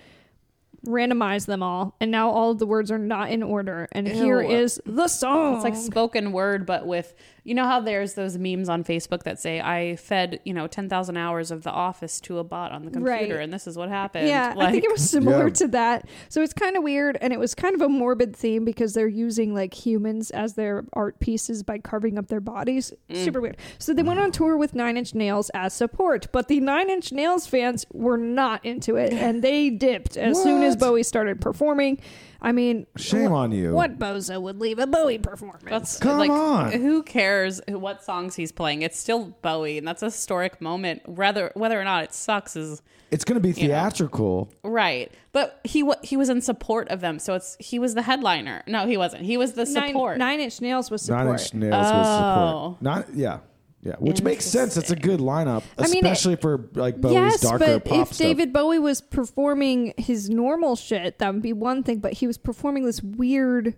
[0.85, 3.87] Randomized them all, and now all of the words are not in order.
[3.91, 4.49] And here Ew.
[4.49, 5.55] is the song.
[5.55, 7.13] It's like spoken word, but with
[7.43, 10.87] you know how there's those memes on Facebook that say I fed you know ten
[10.89, 13.43] thousand hours of The Office to a bot on the computer, Right.
[13.43, 14.27] and this is what happened.
[14.27, 15.53] Yeah, I think it was similar Yeah.
[15.53, 16.07] to that.
[16.29, 19.07] So it's kind of weird, and it was kind of a morbid theme because they're
[19.07, 22.93] using like humans as their art pieces by carving up their bodies.
[23.09, 23.23] Mm.
[23.25, 23.57] Super weird.
[23.79, 27.11] So they went on tour with Nine Inch Nails as support, but the Nine Inch
[27.11, 31.99] Nails fans were not into it, and they dipped as soon as Bowie started performing.
[32.43, 33.71] I mean, Shame wh- on you.
[33.73, 35.63] What bozo would leave a Bowie performance?
[35.69, 36.71] That's Come like on.
[36.71, 38.81] who cares what songs he's playing?
[38.81, 41.07] It's still Bowie, and that's a historic moment.
[41.07, 42.81] Whether whether or not it sucks is
[43.11, 43.73] It's going to be You know.
[43.75, 44.49] theatrical.
[44.63, 45.11] right.
[45.33, 48.63] But he wa he was in support of them, so it's he was the headliner.
[48.67, 49.23] No, he wasn't.
[49.23, 50.17] He was the Nine, support.
[50.17, 51.25] Nine Inch Nails was support.
[51.25, 52.69] Nine Inch Nails was Oh.
[52.71, 52.81] support.
[52.81, 53.37] Not yeah,
[53.83, 54.77] yeah, which makes sense.
[54.77, 58.13] It's a good lineup, I mean, especially for like Bowie's yes, darker but pop if
[58.13, 58.17] stuff.
[58.19, 61.99] David Bowie was performing his normal shit, that would be one thing.
[61.99, 63.75] But he was performing this weird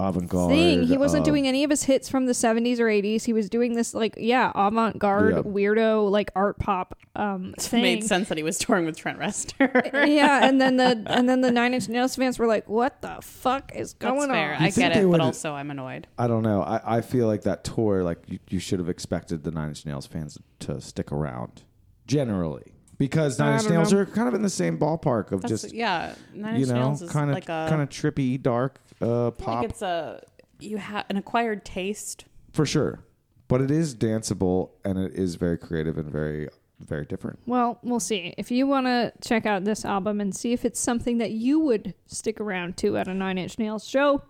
[0.00, 0.82] avant-garde thing.
[0.84, 3.24] He wasn't uh, doing any of his hits from the 70s or 80s.
[3.24, 5.42] He was doing this like yeah, avant-garde Yeah.
[5.42, 10.06] weirdo like art pop um it made sense that he was touring with Trent Reznor.
[10.08, 13.18] yeah, and then the and then the Nine Inch Nails fans were like, "What the
[13.22, 14.54] fuck is going That's fair.
[14.54, 16.06] on?" I get it, but would- also I'm annoyed.
[16.18, 16.62] I don't know.
[16.62, 19.86] I, I feel like that tour, like you, you should have expected the Nine Inch
[19.86, 21.62] Nails fans to stick around,
[22.06, 24.00] generally, because Nine Inch Nails know.
[24.00, 27.02] are kind of in the same ballpark of That's, just yeah, Nine you know Nails
[27.02, 30.22] is kind of like a kind of trippy, dark uh, pop like it's a
[30.60, 32.24] you have an acquired taste.
[32.52, 33.00] for sure.
[33.46, 36.48] But it is danceable and it is very creative and very
[36.80, 37.38] very different.
[37.46, 38.34] Well, we'll see.
[38.36, 41.60] If you want to check out this album and see if it's something that you
[41.60, 44.22] would stick around to at a Nine Inch Nails show,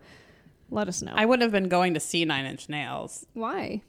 [0.70, 1.12] let us know.
[1.14, 3.26] I would have been going to see Nine Inch Nails.
[3.32, 3.82] Why?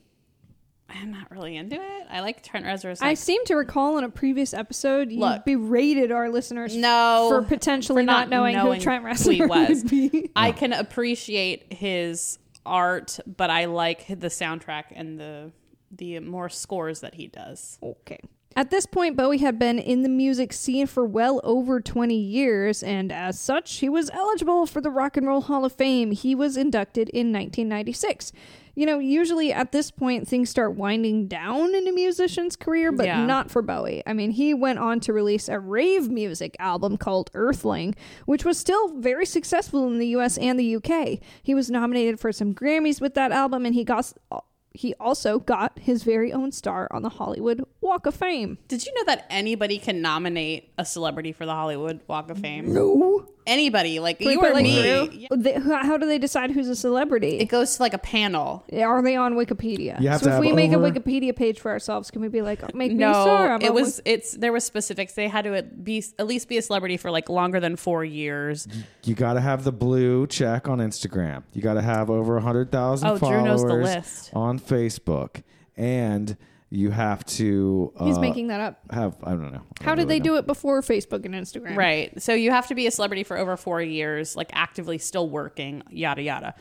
[0.89, 2.07] I'm not really into it.
[2.09, 3.01] I like Trent Reznor's.
[3.01, 5.43] I seem to recall in a previous episode you Look.
[5.45, 9.39] berated our listeners No, for potentially for not, not knowing, knowing who Trent who he
[9.41, 9.83] Reznor was.
[9.83, 10.31] would be.
[10.35, 15.51] I can appreciate his art, but I like the soundtrack and the
[15.91, 17.77] the more scores that he does.
[17.81, 18.19] Okay.
[18.57, 22.81] At this point, Bowie had been in the music scene for well over 20 years,
[22.83, 26.11] and as such, he was eligible for the Rock and Roll Hall of Fame.
[26.11, 28.31] He was inducted in 1996.
[28.75, 33.05] You know, usually at this point, things start winding down in a musician's career, but
[33.05, 33.25] Yeah.
[33.25, 34.03] not for Bowie.
[34.05, 37.95] I mean, he went on to release a rave music album called Earthling,
[38.25, 41.19] which was still very successful in the US and the UK.
[41.41, 44.11] He was nominated for some Grammys with that album, and he got.
[44.31, 44.39] Uh,
[44.77, 48.57] he also got his very own star on the Hollywood Walk of Fame.
[48.67, 52.73] Did you know that anybody can nominate a celebrity for the Hollywood Walk of Fame?
[52.73, 53.25] No.
[53.47, 55.07] Anybody, like Can you or like, me.
[55.21, 55.27] Yeah.
[55.31, 57.37] They- how how do they decide who's a celebrity?
[57.39, 58.63] It goes to like a panel.
[58.73, 59.99] Are they on Wikipedia?
[60.01, 62.27] You have so to if have we make a Wikipedia page for ourselves, can we
[62.27, 63.47] be like, make me a star?
[63.47, 65.13] No, I'm it on was it's there was specifics.
[65.13, 68.03] They had to at be at least be a celebrity for like longer than four
[68.03, 68.67] years.
[69.03, 71.43] You got to have the blue check on Instagram.
[71.53, 74.29] You got to have over a 100,000 Oh, Drew followers knows the list.
[74.33, 75.43] on Facebook.
[75.77, 76.37] And
[76.69, 78.79] you have to uh, He's making that up.
[78.91, 79.61] have I don't know.
[79.79, 80.33] I How don't did really they know.
[80.35, 81.75] do it before Facebook and Instagram?
[81.77, 82.21] Right.
[82.21, 85.83] So you have to be a celebrity for over four years, like actively still working,
[85.89, 86.55] yada yada.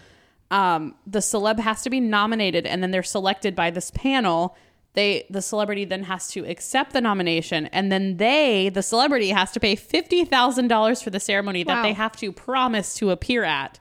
[0.50, 4.56] Um, the celeb has to be nominated, and then they're selected by this panel.
[4.92, 9.50] They the celebrity then has to accept the nomination, and then they, the celebrity, has
[9.52, 13.42] to pay fifty thousand dollars for the ceremony that they have to promise to appear
[13.42, 13.80] at.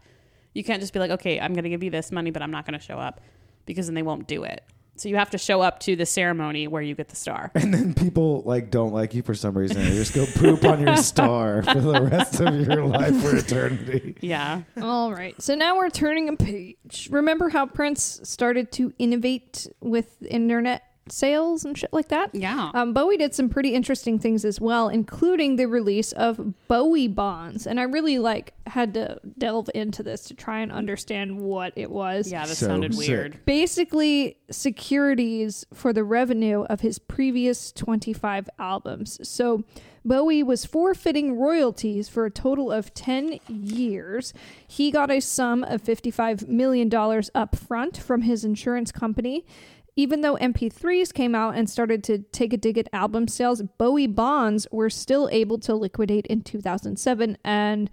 [0.53, 2.51] You can't just be like, okay, I'm going to give you this money, but I'm
[2.51, 3.21] not going to show up
[3.65, 4.63] because then they won't do it.
[4.95, 7.51] So you have to show up to the ceremony where you get the star.
[7.55, 9.81] And then people like don't like you for some reason.
[9.81, 14.15] They just go poop on your star for the rest of your life for eternity.
[14.21, 14.61] Yeah.
[14.81, 15.39] All right.
[15.41, 17.09] So now we're turning a page.
[17.11, 22.33] Remember how Prince started to innovate with internet sales and shit like that?
[22.33, 22.71] Yeah.
[22.73, 27.67] Um, Bowie did some pretty interesting things as well, including the release of Bowie bonds.
[27.67, 31.91] And I really like had to delve into this to try and understand what it
[31.91, 32.31] was.
[32.31, 33.07] Yeah, that So sounded sick.
[33.07, 33.39] weird.
[33.45, 39.19] Basically, securities for the revenue of his previous 25 albums.
[39.27, 39.63] So,
[40.05, 44.33] Bowie was forfeiting royalties for a total of 10 years.
[44.67, 46.91] He got a sum of $55 million
[47.33, 49.45] up front from his insurance company.
[49.95, 54.07] Even though MP3s came out and started to take a dig at album sales, Bowie
[54.07, 57.89] bonds were still able to liquidate in 2007 and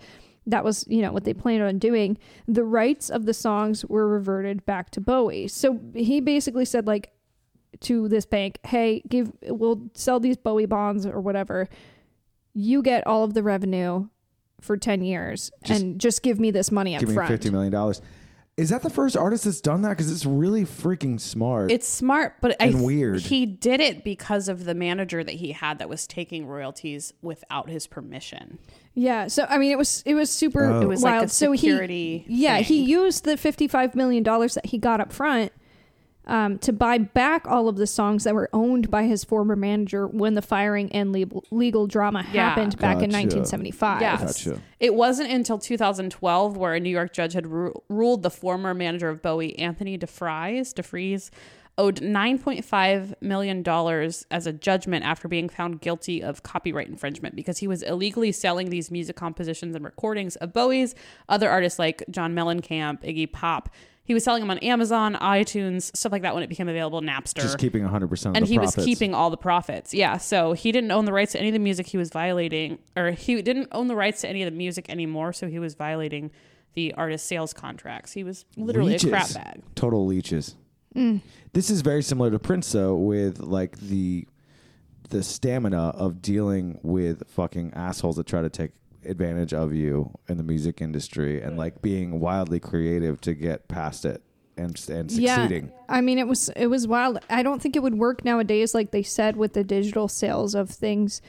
[0.46, 2.16] that was you know what they planned on doing.
[2.48, 5.48] The rights of the songs were reverted back to bowie.
[5.48, 7.12] So he basically said like
[7.80, 11.68] to this bank hey give we'll sell these bowie bonds or whatever.
[12.54, 14.08] You get all of the revenue
[14.60, 17.72] for 10 years Just- and just give me this money up Give me fifty million
[17.72, 18.00] dollars.
[18.60, 19.90] Is that the first artist that's done that?
[19.90, 21.70] Because it's really freaking smart.
[21.70, 23.20] It's smart, but I And th- weird.
[23.22, 27.70] He did it because of the manager that he had that was taking royalties without
[27.70, 28.58] his permission.
[28.94, 30.82] Yeah, so I mean, it was it was super Oh.
[30.82, 31.16] It was wild.
[31.16, 32.24] like a so security.
[32.28, 35.52] he, yeah, he used the fifty-five million dollars that he got up front
[36.30, 40.06] um, to buy back all of the songs that were owned by his former manager
[40.06, 42.48] when the firing and legal, legal drama Yeah.
[42.50, 44.00] happened back in 1975.
[44.00, 44.44] Yes.
[44.44, 44.62] Gotcha.
[44.78, 49.08] It wasn't until 2012 where a New York judge had ru- ruled the former manager
[49.08, 51.30] of Bowie, Anthony DeFries, DeFries,
[51.78, 57.58] owed 9.5 million dollars as a judgment after being found guilty of copyright infringement because
[57.58, 60.94] he was illegally selling these music compositions and recordings of Bowie's,
[61.28, 63.68] other artists like John Mellencamp, Iggy Pop.
[64.10, 67.42] He was selling them on Amazon, iTunes, stuff like that when it became available, Napster
[67.42, 68.76] just keeping 100% of and the he profits.
[68.78, 69.94] was keeping all the profits.
[69.94, 72.80] Yeah, so he didn't own the rights to any of the music he was violating,
[72.96, 75.32] or he didn't own the rights to any of the music anymore.
[75.32, 76.32] So he was violating
[76.74, 78.10] the artist sales contracts.
[78.10, 79.04] He was literally Leeches.
[79.04, 79.62] a crap bag.
[79.76, 80.56] Total leeches.
[80.96, 81.20] Mm.
[81.52, 84.26] This is very similar to Prince, though, with like the
[85.10, 88.72] the stamina of dealing with fucking assholes that try to take
[89.04, 94.04] advantage of you in the music industry and like being wildly creative to get past
[94.04, 94.22] it
[94.56, 95.66] and and succeeding.
[95.66, 97.18] Yeah, I mean, it was it was wild.
[97.30, 100.70] I don't think it would work nowadays, like they said with the digital sales of
[100.70, 101.22] things.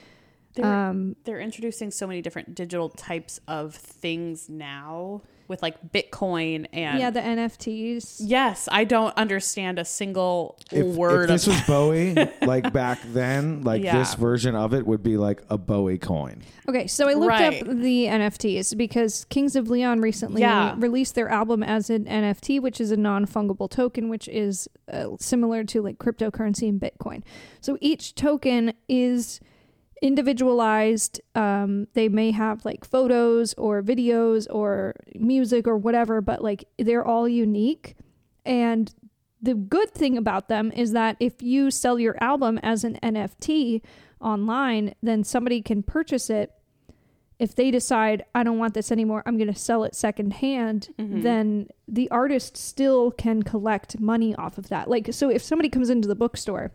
[0.56, 6.66] They're, Um, they're introducing so many different digital types of things now with like Bitcoin
[6.74, 8.18] and yeah, the NFTs.
[8.22, 13.00] yes, I don't understand a single If, word if this of was Bowie, like back
[13.14, 14.00] then, like Yeah.
[14.00, 16.42] this version of it would be like a Bowie coin.
[16.68, 17.62] Okay, so I looked Right.
[17.62, 20.74] up the NFTs because Kings of Leon recently Yeah.
[20.78, 25.10] released their album as an NFT, which is a non fungible token, which is uh,
[25.20, 27.22] similar to like cryptocurrency and Bitcoin.
[27.60, 29.40] So each token is
[30.02, 31.22] individualized.
[31.36, 37.06] Um, they may have like photos or videos or music or whatever, but like they're
[37.06, 37.96] all unique.
[38.46, 38.94] And
[39.42, 43.82] the good thing about them is that if you sell your album as an NFT
[44.20, 46.52] online, then somebody can purchase it.
[47.40, 50.90] If they decide, I don't want this anymore, I'm going to sell it secondhand,
[51.24, 54.88] then the artist still can collect money off of that.
[54.88, 56.72] Like, so if somebody comes into the bookstore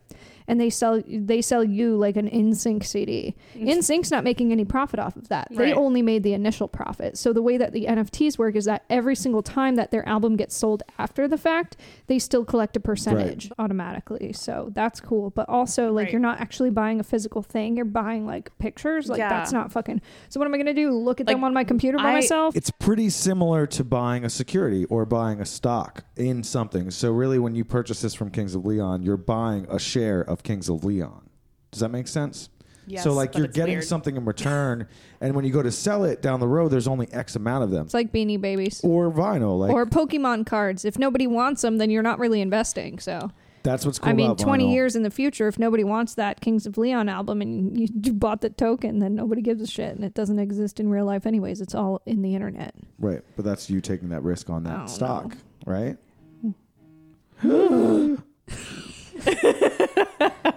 [0.49, 3.35] and they sell they sell you like an NSYNC CD.
[3.55, 3.69] Mm-hmm.
[3.69, 5.49] NSYNC's not making any profit off of that.
[5.51, 5.75] They Right.
[5.77, 7.17] only made the initial profit.
[7.19, 10.37] So the way that the NFTs work is that every single time that their album
[10.37, 11.77] gets sold after the fact,
[12.07, 14.33] they still collect a percentage automatically.
[14.33, 15.31] So that's cool.
[15.31, 16.13] But also like Right.
[16.13, 17.77] you're not actually buying a physical thing.
[17.77, 19.09] You're buying like pictures.
[19.09, 19.29] Like Yeah.
[19.29, 20.91] that's not fucking So what am I gonna do?
[20.93, 22.57] Look at Like, them on my computer by I- myself?
[22.57, 26.91] It's pretty similar to buying a security or buying a stock in something.
[26.91, 30.36] So really, when you purchase this from Kings of Leon, you're buying a share of
[30.43, 31.29] Kings of Leon.
[31.71, 32.49] Does that make sense?
[32.89, 33.85] Yes, so like you're getting weird.
[33.85, 34.87] something in return,
[35.21, 37.71] and when you go to sell it down the road, there's only X amount of
[37.71, 37.85] them.
[37.87, 38.81] It's like beanie babies.
[38.85, 40.85] Or vinyl, like or Pokemon cards.
[40.85, 43.01] If nobody wants them, then you're not really investing.
[43.01, 43.33] So
[43.65, 44.73] that's what's cool I mean, 20 vinyl.
[44.73, 48.13] years in the future, if nobody wants that Kings of Leon album and you, you
[48.13, 51.27] bought the token, then nobody gives a shit, and it doesn't exist in real life
[51.27, 51.61] anyways.
[51.61, 52.73] It's all in the internet.
[53.01, 53.23] right?
[53.35, 55.97] But that's you taking that risk on that Oh, stock, right?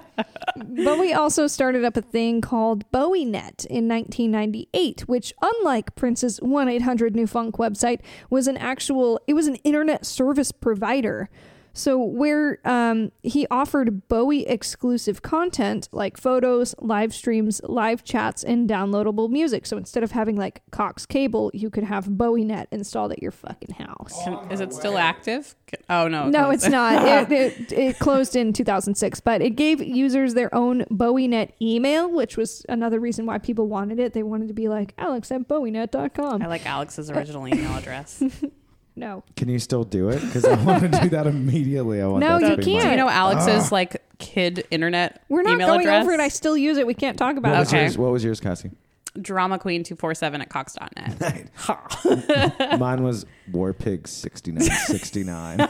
[0.84, 7.16] Bowie also started up a thing called BowieNet in 1998, which, unlike Prince's 1 800
[7.16, 11.30] New Funk website, was an actual, it was an internet service provider.
[11.74, 18.70] So, where um, he offered Bowie exclusive content like photos, live streams, live chats, and
[18.70, 19.66] downloadable music.
[19.66, 23.76] So, instead of having like Cox Cable, you could have BowieNet installed at your fucking
[23.76, 24.20] house.
[24.24, 25.56] Can- is it still active?
[25.90, 26.90] Oh no, No, it's not.
[27.10, 32.38] It, it, it closed in 2006, but it gave users their own BowieNet email, which
[32.38, 34.14] was another reason why people wanted it.
[34.14, 36.42] They wanted to be like alex at bowienet.com.
[36.42, 38.24] I like Alex's original email address.
[39.00, 39.24] No.
[39.38, 40.20] Can you still do it?
[40.22, 42.02] Because I want to do that immediately.
[42.02, 42.82] I want No, that you to be can't.
[42.82, 43.76] Do my- you know Alex's ah.
[43.76, 46.04] like kid internet We're not email going address?
[46.04, 46.20] over it.
[46.20, 46.86] I still use it.
[46.86, 47.60] We can't talk about What it.
[47.62, 47.82] was Okay.
[47.84, 47.98] yours?
[47.98, 48.72] What was yours, Cassie?
[49.20, 51.50] Drama Queen two four seven at cox.net.
[52.80, 55.60] Mine was War Warpig sixty nine sixty nine.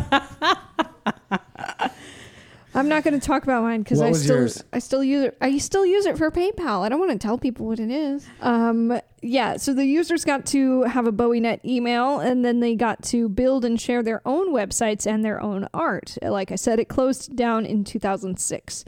[2.79, 4.63] I'm not going to talk about mine because What I was still yours?
[4.71, 5.37] I still use it.
[5.41, 6.81] I still use it for PayPal.
[6.81, 8.25] I don't want to tell people what it is.
[8.41, 9.57] Um, yeah.
[9.57, 13.65] So the users got to have a BowieNet email, and then they got to build
[13.65, 16.17] and share their own websites and their own art.
[16.21, 18.85] Like I said, it closed down in 2006.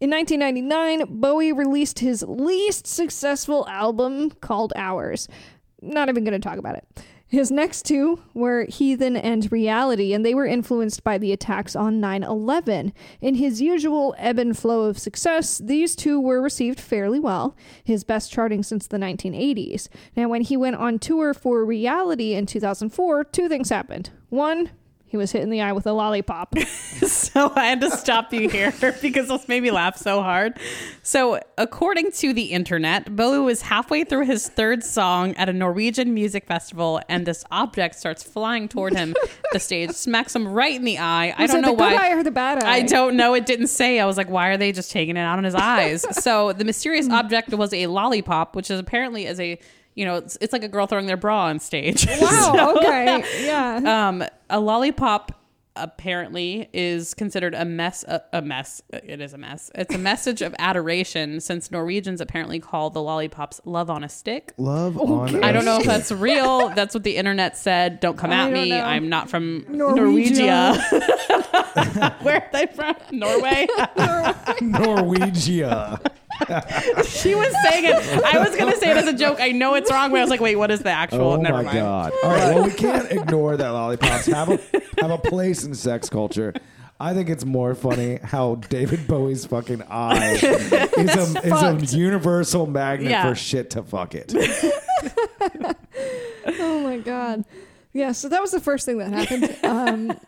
[0.00, 5.28] In 1999, Bowie released his least successful album called Hours.
[5.82, 6.84] Not even going to talk about it.
[7.30, 12.00] His next two were Heathen and Reality, and they were influenced by the attacks on
[12.00, 12.92] 9 11.
[13.20, 18.02] In his usual ebb and flow of success, these two were received fairly well, his
[18.02, 19.88] best charting since the 1980s.
[20.16, 24.10] Now, when he went on tour for Reality in 2004, two things happened.
[24.28, 24.70] One,
[25.10, 26.56] he was hit in the eye with a lollipop.
[26.60, 30.56] so I had to stop you here because this made me laugh so hard.
[31.02, 36.14] So, according to the internet, Bowie was halfway through his third song at a Norwegian
[36.14, 39.16] music festival, and this object starts flying toward him.
[39.52, 41.34] the stage smacks him right in the eye.
[41.36, 41.90] I don't know the why.
[41.90, 42.70] good eye or the bad eye?
[42.74, 43.34] I don't know.
[43.34, 43.98] It didn't say.
[43.98, 46.06] I was like, why are they just taking it out on his eyes?
[46.22, 49.58] so the mysterious object was a lollipop, which is apparently is a
[50.00, 52.06] you know it's, it's like a girl throwing their bra on stage.
[52.20, 52.52] Wow.
[52.54, 53.22] So- okay.
[53.44, 54.08] Yeah.
[54.08, 55.36] um, a lollipop
[55.76, 58.02] apparently is considered a mess.
[58.04, 58.82] A, a mess.
[58.92, 59.70] It is a mess.
[59.74, 64.52] It's a message of adoration, since Norwegians apparently call the lollipops "love on a stick."
[64.58, 65.42] Love on.
[65.44, 66.70] I don't know if that's real.
[66.70, 68.00] That's what the internet said.
[68.00, 68.70] Don't come I at don't me.
[68.70, 68.80] know.
[68.80, 70.74] I'm not from Norwegia.
[70.76, 72.22] Norwegia.
[72.22, 72.96] Where are they from?
[73.12, 73.66] Norway.
[74.60, 76.00] Norwegia.
[77.04, 78.24] she was saying it.
[78.24, 79.38] I was gonna say it as a joke.
[79.40, 81.32] I know it's wrong, but I was like, wait, what is the actual?
[81.32, 81.76] Oh Never my mind.
[81.78, 82.12] god!
[82.22, 84.58] All right, well we can't ignore that lollipops have a
[85.00, 86.52] have a place in sex culture.
[87.02, 90.42] I think it's more funny how David Bowie's fucking eye is
[91.34, 93.26] a, is a universal magnet Yeah.
[93.28, 94.34] for shit to fuck it.
[96.46, 97.44] oh my god.
[97.92, 98.12] Yeah.
[98.12, 99.56] So that was the first thing that happened.
[99.64, 100.18] Um,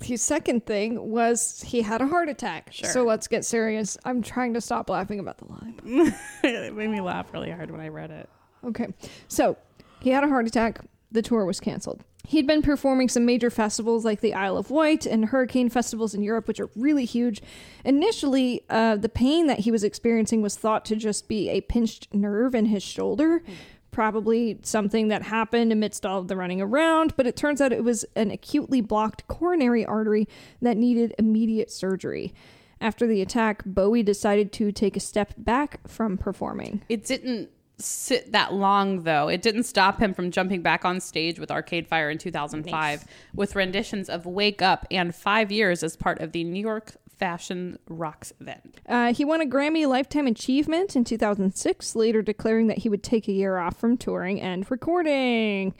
[0.00, 2.72] the second thing was he had a heart attack.
[2.72, 2.90] Sure.
[2.90, 3.96] So let's get serious.
[4.04, 6.14] I'm trying to stop laughing about the lollipop.
[6.44, 8.28] it made me laugh really hard when I read it.
[8.64, 8.88] Okay.
[9.28, 9.56] So
[10.00, 10.80] he had a heart attack.
[11.12, 12.04] The tour was canceled.
[12.26, 16.22] He'd been performing some major festivals like the Isle of Wight and hurricane festivals in
[16.22, 17.42] Europe, which are really huge.
[17.84, 22.14] Initially, uh, the pain that he was experiencing was thought to just be a pinched
[22.14, 23.42] nerve in his shoulder,
[23.90, 27.84] probably something that happened amidst all of the running around, but it turns out it
[27.84, 30.28] was an acutely blocked coronary artery
[30.62, 32.32] that needed immediate surgery.
[32.80, 36.82] After the attack, Bowie decided to take a step back from performing.
[36.88, 39.28] It didn't sit that long though.
[39.28, 43.56] It didn't stop him from jumping back on stage with Arcade Fire in 2005 with
[43.56, 48.32] renditions of Wake Up and 5 years as part of the New York Fashion Rocks
[48.40, 48.80] event.
[48.88, 53.28] Uh, he won a Grammy Lifetime Achievement in 2006, later declaring that he would take
[53.28, 55.74] a year off from touring and recording.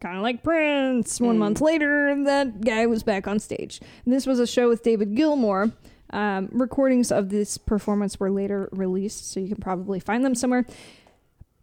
[0.00, 1.20] Kind of like Prince.
[1.20, 3.80] One month later, that guy was back on stage.
[4.06, 5.72] This was a show with David Gilmour.
[6.10, 10.66] Um, recordings of this performance were later released, so you can probably find them somewhere.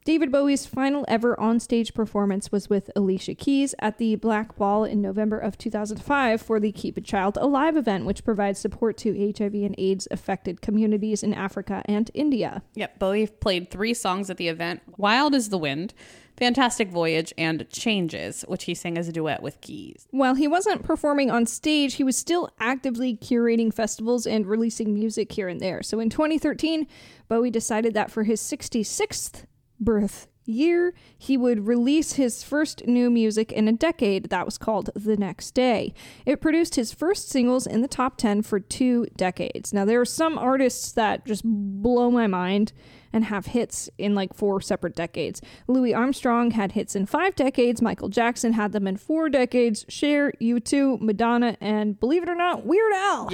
[0.05, 5.01] David Bowie's final ever onstage performance was with Alicia Keys at the Black Ball in
[5.01, 9.53] November of 2005 for the Keep a Child Alive event, which provides support to HIV
[9.53, 12.63] and AIDS affected communities in Africa and India.
[12.75, 14.81] Yep, Bowie played 3 songs at the event.
[14.97, 15.93] Wild as the Wind,
[16.35, 20.05] Fantastic Voyage, and Changes, which he sang as a duet with Keys.
[20.11, 25.31] While he wasn't performing on stage, he was still actively curating festivals and releasing music
[25.31, 25.81] here and there.
[25.81, 26.87] So in 2013,
[27.29, 29.45] Bowie decided that for his 66th
[29.83, 34.89] birth year, he would release his first new music in a decade that was called
[34.95, 35.93] The Next Day.
[36.25, 39.73] It produced his first singles in the top 10 for two decades.
[39.73, 42.73] Now, there are some artists that just blow my mind
[43.13, 45.41] and have hits in like four separate decades.
[45.67, 50.33] Louis Armstrong had hits in five decades, Michael Jackson had them in four decades, Cher,
[50.41, 53.29] U2, Madonna, and believe it or not, Weird Al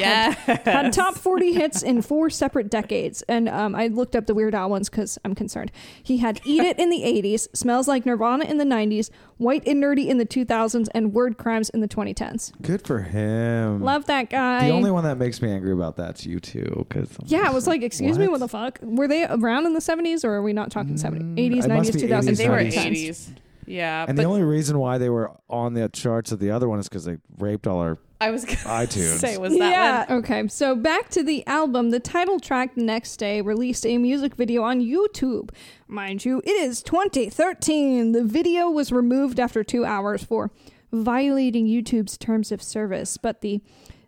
[0.45, 3.23] had, had top 40 hits in four separate decades.
[3.23, 5.71] And um, I looked up the Weird Al ones because I'm concerned.
[6.03, 9.09] He had Eat It in the 80s, Smells Like Nirvana in the 90s,
[9.39, 12.51] White and Nerdy in the 2000s, and Word Crimes in the 2010s.
[12.61, 13.81] Good for him.
[13.81, 14.67] Love that guy.
[14.67, 17.81] the only one that makes me angry about that's U2, because yeah, I was like,
[17.81, 18.33] excuse me, What?
[18.33, 18.79] what the fuck?
[18.81, 21.35] Were they around in the 70s or are we not talking 70s?
[21.35, 23.29] 80s, 90s, 2000s, 80s, They were 80s.
[23.65, 26.67] Yeah, And but the only reason why they were on the charts of the other
[26.67, 29.19] one is because they raped all our I was gonna iTunes.
[29.19, 30.19] say was that yeah, one.
[30.19, 30.47] okay.
[30.49, 31.91] So back to the album.
[31.91, 35.51] The title track Next Day released a music video on YouTube.
[35.87, 38.11] Mind you, it is 2013.
[38.11, 40.51] The video was removed after two hours for
[40.91, 43.61] violating YouTube's terms of service, but the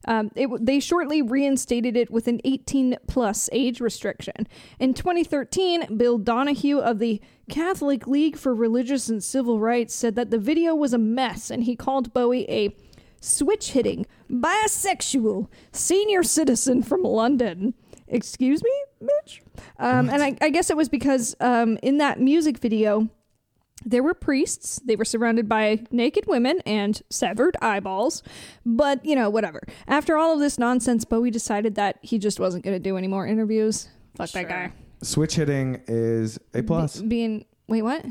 [0.06, 4.48] um, it, they shortly reinstated it with an 18 plus age restriction.
[4.80, 10.32] In 2013, Bill Donohue of the Catholic League for Religious and Civil Rights said that
[10.32, 12.76] the video was a mess and he called Bowie a
[13.22, 17.74] switch hitting, bisexual, senior citizen from London.
[18.08, 19.40] Excuse me, bitch?
[19.80, 23.08] Um, and I, I guess it was because um, in that music video,
[23.86, 24.82] there were priests.
[24.84, 28.22] They were surrounded by naked women and severed eyeballs.
[28.66, 29.62] But, you know, whatever.
[29.88, 33.08] After all of this nonsense, Bowie decided that he just wasn't going to do any
[33.08, 33.88] more interviews.
[34.18, 34.44] Fuck Sure.
[34.44, 34.72] that guy.
[35.02, 37.00] switch hitting is a plus.
[37.02, 38.06] Be- being, wait, what?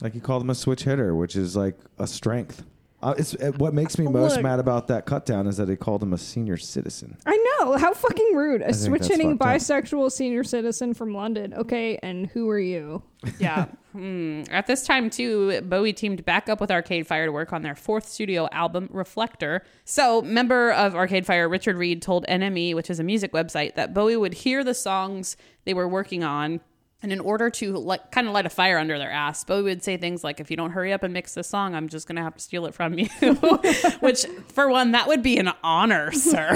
[0.00, 2.64] Like you call them a switch hitter, which is like a strength.
[3.02, 4.42] Uh, it's uh, what makes me most Look.
[4.42, 7.16] mad about that cut down is that they called him a senior citizen.
[7.24, 7.76] I know.
[7.78, 8.60] How fucking rude.
[8.60, 9.56] A think switch hitting fucked up.
[9.56, 11.54] bisexual senior citizen from London.
[11.54, 13.02] Okay, and who are you?
[13.38, 13.66] Yeah.
[13.90, 14.44] Hmm.
[14.52, 17.74] At this time, too, Bowie teamed back up with Arcade Fire to work on their
[17.74, 19.64] fourth studio album, Reflector.
[19.84, 23.92] So, member of Arcade Fire Richard Reed told NME, which is a music website, that
[23.92, 26.60] Bowie would hear the songs they were working on.
[27.02, 29.82] And in order to like kind of light a fire under their ass, Bowie would
[29.82, 32.22] say things like, "If you don't hurry up and mix this song, I'm just gonna
[32.22, 33.06] have to steal it from you."
[34.00, 36.50] Which, for one, that would be an honor, sir.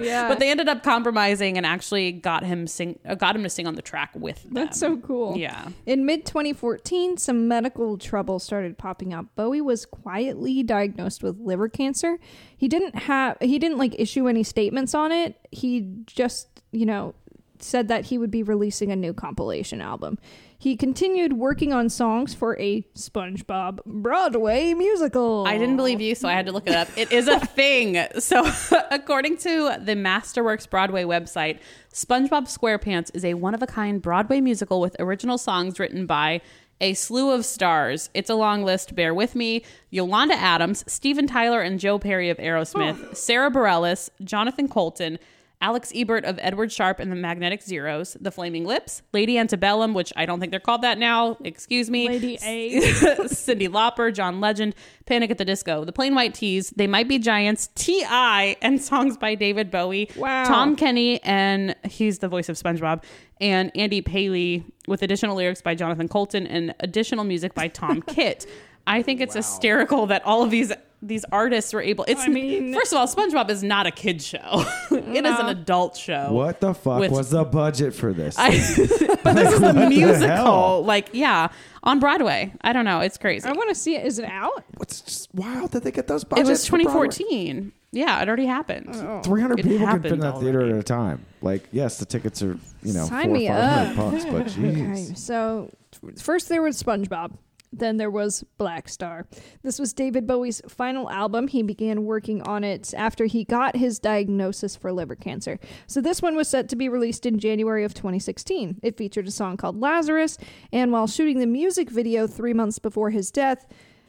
[0.00, 0.28] Yeah.
[0.28, 3.66] But they ended up compromising and actually got him sing, uh, got him to sing
[3.66, 4.54] on the track with them.
[4.54, 5.36] That's so cool.
[5.36, 5.68] Yeah.
[5.84, 9.26] In mid 2014, some medical trouble started popping up.
[9.36, 12.18] Bowie was quietly diagnosed with liver cancer.
[12.56, 15.36] He didn't have he didn't like issue any statements on it.
[15.50, 17.14] He just, you know,
[17.62, 20.18] said that he would be releasing a new compilation album.
[20.58, 25.44] He continued working on songs for a SpongeBob Broadway musical.
[25.46, 26.88] I didn't believe you, so I had to look it up.
[26.96, 27.98] It is a thing.
[28.18, 28.50] So,
[28.90, 31.58] according to the Masterworks Broadway website,
[31.92, 36.40] SpongeBob SquarePants is a one of a kind Broadway musical with original songs written by
[36.80, 38.10] a slew of stars.
[38.14, 39.64] It's a long list, bear with me.
[39.90, 43.12] Yolanda Adams, Steven Tyler and Joe Perry of Aerosmith, oh.
[43.14, 45.18] Sara Bareilles, Jonathan Coulton,
[45.62, 50.12] Alex Ebert of Edward Sharpe and the Magnetic Zeros, The Flaming Lips, Lady Antebellum, which
[50.14, 51.38] I don't think they're called that now.
[51.42, 52.08] Excuse me.
[52.08, 52.80] Lady A.
[53.26, 54.74] Cyndi Lauper, John Legend,
[55.06, 59.16] Panic at the Disco, The Plain White T's, They Might Be Giants, T.I., and songs
[59.16, 60.44] by David Bowie, Wow.
[60.44, 63.02] Tom Kenny, and he's the voice of SpongeBob,
[63.40, 68.46] and Andy Paley, with additional lyrics by Jonathan Coulton and additional music by Tom Kitt.
[68.86, 70.72] I think it's hysterical that all of these
[71.02, 72.04] these artists were able.
[72.08, 74.38] It's I mean- first of all, SpongeBob is not a kid show;
[74.90, 76.32] it is an adult show.
[76.32, 78.36] What the fuck With- was the budget for this?
[78.38, 78.50] I,
[79.22, 81.48] but this is a the musical, like yeah,
[81.82, 82.52] on Broadway.
[82.62, 83.46] I don't know, it's crazy.
[83.48, 84.06] I want to see it.
[84.06, 84.64] Is it out?
[84.78, 86.42] What's just wild that they get those boxes?
[86.42, 86.60] It budgets?
[86.62, 87.72] was for 2014.
[87.92, 88.88] Yeah, it already happened.
[88.92, 89.22] Oh.
[89.22, 90.74] 300 It people can fit happened in that theater already.
[90.74, 91.24] at a time.
[91.40, 93.94] Like, yes, the tickets are, you know, Sign four or me five up.
[93.96, 94.92] hundred bucks, but jeez.
[94.92, 95.70] Okay, so
[96.18, 97.32] first there was SpongeBob.
[97.78, 99.24] Then there was Blackstar.
[99.62, 101.48] This was David Bowie's final album.
[101.48, 105.58] He began working on it after he got his diagnosis for liver cancer.
[105.86, 108.80] So this one was set to be released in January of 2016.
[108.82, 110.38] It featured a song called Lazarus,
[110.72, 113.66] and while shooting the music video three months before his death,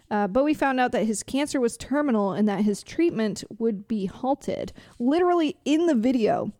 [0.10, 4.06] uh, Bowie found out that his cancer was terminal and that his treatment would be
[4.06, 4.72] halted.
[5.00, 6.54] Literally in the video,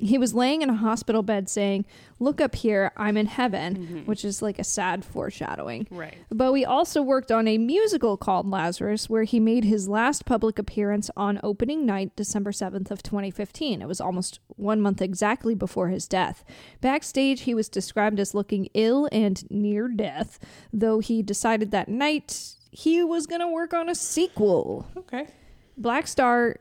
[0.00, 1.84] he was laying in a hospital bed saying,
[2.20, 3.98] Look up here, I'm in heaven, mm-hmm.
[4.00, 5.86] which is like a sad foreshadowing.
[5.90, 6.16] Right.
[6.30, 11.10] Bowie also worked on a musical called Lazarus, where he made his last public appearance
[11.16, 13.80] on opening night, December 7th of 2015.
[13.82, 16.44] It was almost one month exactly before his death.
[16.80, 20.38] Backstage, he was described as looking ill and near death,
[20.72, 24.86] though he decided that night he was going to work on a sequel.
[24.96, 25.26] Okay.
[25.80, 26.56] Blackstar,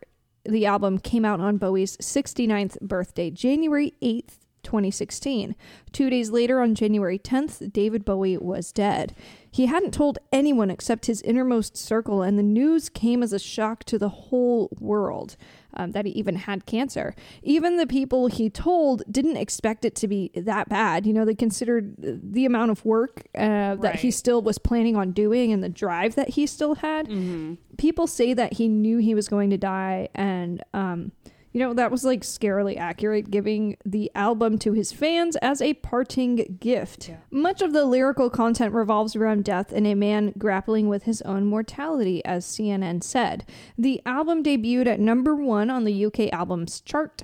[0.47, 5.55] the album, came out on Bowie's 69th birthday, January 8th, 2016.
[5.91, 9.15] Two days later, on January 10th, David Bowie was dead.
[9.49, 13.85] He hadn't told anyone except his innermost circle, and the news came as a shock
[13.85, 15.37] to the whole world
[15.77, 17.15] um, that he even had cancer.
[17.41, 21.05] Even the people he told didn't expect it to be that bad.
[21.05, 25.11] You know, they considered the amount of work uh, that he still was planning on
[25.11, 27.07] doing and the drive that he still had
[27.77, 31.11] people say that he knew he was going to die and um
[31.57, 35.73] you know that was like scarily accurate giving the album to his fans as a
[35.73, 37.09] parting gift.
[37.31, 41.45] Much of the lyrical content revolves around death and a man grappling with his own
[41.45, 43.43] mortality as cnn said.
[43.75, 47.23] The album debuted at number one on the uk albums chart.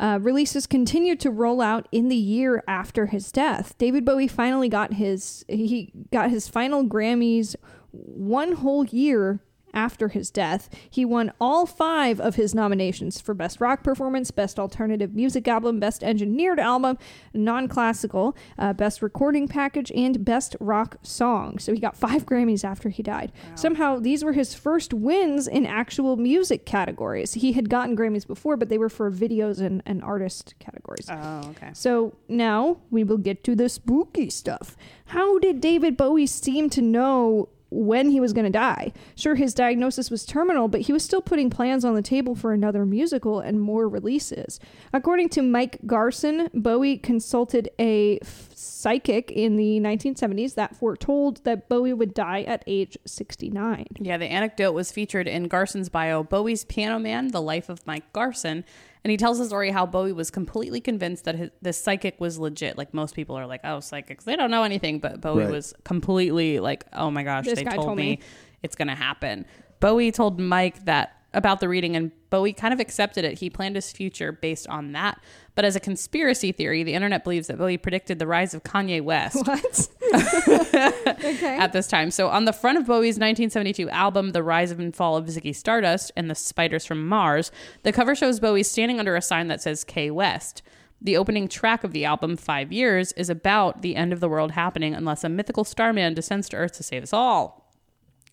[0.00, 3.76] Uh, releases continued to roll out in the year after his death.
[3.76, 7.54] David Bowie finally got his he got his final Grammys
[7.90, 9.40] one whole year
[9.74, 10.70] after his death.
[10.88, 15.80] He won all five of his nominations for Best Rock Performance, Best Alternative Music Album,
[15.80, 16.96] Best Engineered Album,
[17.34, 21.58] Non Classical, uh, Best Recording Package, and Best Rock Song.
[21.58, 23.32] So he got five Grammys after he died.
[23.54, 27.34] Somehow, these were his first wins in actual music categories.
[27.34, 31.08] He had gotten Grammys before, but they were for videos and, and artist categories.
[31.10, 31.70] Oh, okay.
[31.72, 34.76] So now we will get to the spooky stuff.
[35.06, 38.92] How did David Bowie seem to know when he was going to die?
[39.16, 42.52] Sure, his diagnosis was terminal, but he was still putting plans on the table for
[42.52, 44.60] another musical and more releases.
[44.92, 51.92] According to Mike Garson, Bowie consulted a psychic in the 1970s that foretold that Bowie
[51.92, 53.86] would die at age 69.
[53.98, 58.12] Yeah, the anecdote was featured in Garson's bio, Bowie's Piano Man, The Life of Mike
[58.12, 58.64] Garson.
[59.04, 62.38] And he tells the story how Bowie was completely convinced that his, this psychic was
[62.38, 62.78] legit.
[62.78, 64.98] Like most people are like, oh, psychics, they don't know anything.
[64.98, 65.50] But Bowie Right.
[65.52, 68.20] was completely like, oh my gosh, This they told, told me, me.
[68.62, 69.44] it's going to happen.
[69.80, 73.38] Bowie told Mike that about the reading, and Bowie kind of accepted it.
[73.40, 75.20] He planned his future based on that.
[75.56, 79.02] But as a conspiracy theory, the internet believes that Bowie predicted the rise of Kanye
[79.02, 79.88] West What?
[81.24, 81.56] okay.
[81.58, 82.10] at this time.
[82.10, 86.12] So on the front of Bowie's 1972 album, The Rise and Fall of Ziggy Stardust
[86.16, 87.50] and the Spiders from Mars,
[87.82, 90.62] the cover shows Bowie standing under a sign that says K West.
[91.00, 94.52] The opening track of the album, Five Years, is about the end of the world
[94.52, 97.64] happening unless a mythical starman descends to Earth to save us all.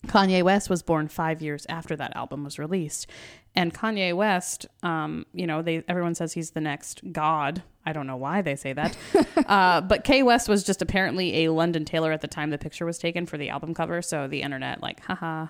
[0.06, 3.06] Kanye West was born five years after that album was released,
[3.54, 7.62] and Kanye West, um, you know, they everyone says he's the next god.
[7.84, 8.96] I don't know why they say that,
[9.46, 12.86] uh, but K West was just apparently a London tailor at the time the picture
[12.86, 14.02] was taken for the album cover.
[14.02, 15.48] So the internet, like, haha,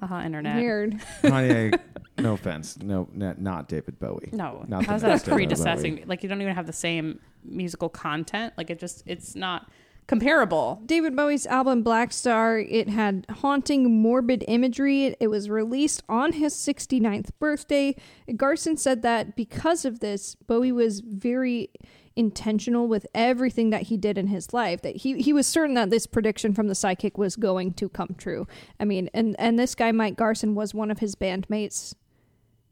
[0.00, 0.56] haha, internet.
[0.56, 1.00] Weird.
[1.22, 1.78] Kanye,
[2.18, 4.30] no offense, no, not, not David Bowie.
[4.32, 6.04] No, Not how's that predecessing?
[6.06, 8.54] Like you don't even have the same musical content.
[8.56, 9.68] Like it just, it's not
[10.12, 10.82] comparable.
[10.84, 15.16] David Bowie's album Blackstar, it had haunting, morbid imagery.
[15.18, 17.96] It was released on his 69th birthday.
[18.36, 21.70] Garson said that because of this, Bowie was very
[22.14, 25.88] intentional with everything that he did in his life that he he was certain that
[25.88, 28.46] this prediction from the psychic was going to come true
[28.78, 31.94] i mean and and this guy mike garson was one of his bandmates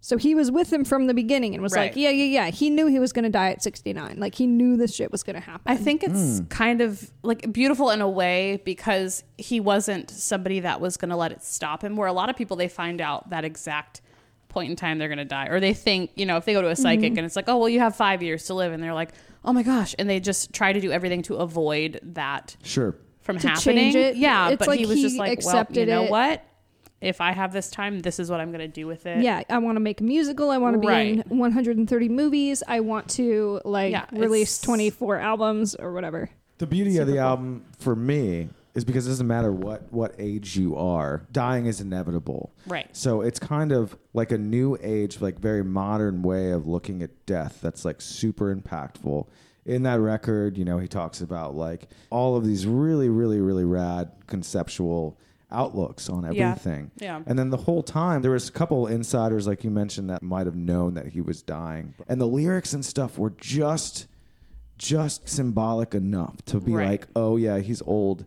[0.03, 1.91] so he was with him from the beginning and was Right.
[1.91, 4.47] like yeah yeah yeah he knew he was going to die at 69 like he
[4.47, 6.47] knew this shit was going to happen I think it's hmm.
[6.47, 11.17] kind of like beautiful in a way because he wasn't somebody that was going to
[11.17, 11.97] let it stop him.
[11.97, 14.01] Where a lot of people they find out that exact
[14.49, 16.63] point in time they're going to die, or they think you know if they go
[16.63, 17.19] to a psychic mm-hmm.
[17.19, 19.13] and it's like oh well you have five years to live, and they're like
[19.45, 22.97] oh my gosh, and they just try to do everything to avoid that Sure.
[23.21, 23.93] from To happening.
[23.93, 24.17] change it.
[24.17, 26.11] Yeah, It's but like he was he just like well accepted you know it.
[26.11, 26.45] what.
[27.01, 29.23] If I have this time, this is what I'm going to do with it.
[29.23, 31.27] yeah i want to make a musical i want to be Right.
[31.31, 36.29] in 130 movies i want to like Yeah, release 24 albums or whatever
[36.59, 37.21] The beauty of the cool.
[37.23, 41.81] album for me is because it doesn't matter what what age you are, dying is
[41.81, 42.53] inevitable.
[42.67, 42.89] Right.
[42.97, 47.11] So it's kind of like a new age, like very modern way of looking at
[47.27, 49.27] death that's like super impactful.
[49.67, 53.65] In that record, you know, he talks about like all of these really, really, really
[53.65, 55.19] rad conceptual
[55.53, 56.51] outlooks on Yeah.
[56.51, 56.91] everything.
[56.99, 57.23] Yeah.
[57.27, 60.47] And then the whole time there was a couple insiders like you mentioned that might
[60.47, 61.95] have known that he was dying.
[62.09, 64.07] And the lyrics and stuff were just
[64.79, 66.89] just symbolic enough to be Right.
[66.89, 68.25] like, oh yeah, he's old.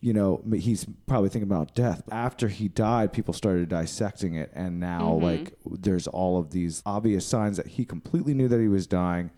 [0.00, 2.02] You know, m- he's probably thinking about death.
[2.10, 5.24] After he died, people started dissecting it, and now Mm-hmm.
[5.24, 9.30] like there's all of these obvious signs that he completely knew that he was dying,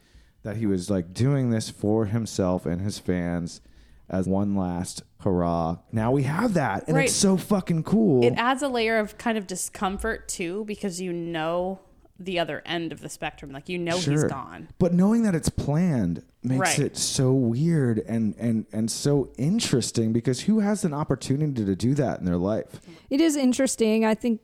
[0.44, 3.60] that he was like doing this for himself and his fans
[4.08, 5.78] as one last hurrah.
[5.92, 7.06] Now we have that, and Right.
[7.06, 8.22] it's so fucking cool.
[8.24, 11.80] It adds a layer of kind of discomfort too because you know
[12.18, 13.50] the other end of the spectrum.
[13.52, 14.68] Like you know he's gone.
[14.78, 16.78] But knowing that it's planned makes Right.
[16.78, 21.92] it so weird and, and, and so interesting because who has an opportunity to do
[21.94, 22.80] that in their life?
[23.10, 24.04] It is interesting.
[24.06, 24.40] I think,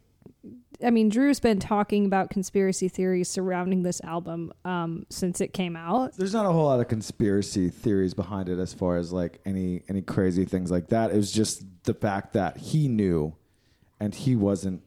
[0.84, 5.76] I mean, Drew's been talking about conspiracy theories surrounding this album um, since it came
[5.76, 6.16] out.
[6.16, 9.82] There's not a whole lot of conspiracy theories behind it as far as like any
[9.88, 11.10] any crazy things like that.
[11.10, 13.34] It was just the fact that he knew
[14.00, 14.82] and he wasn't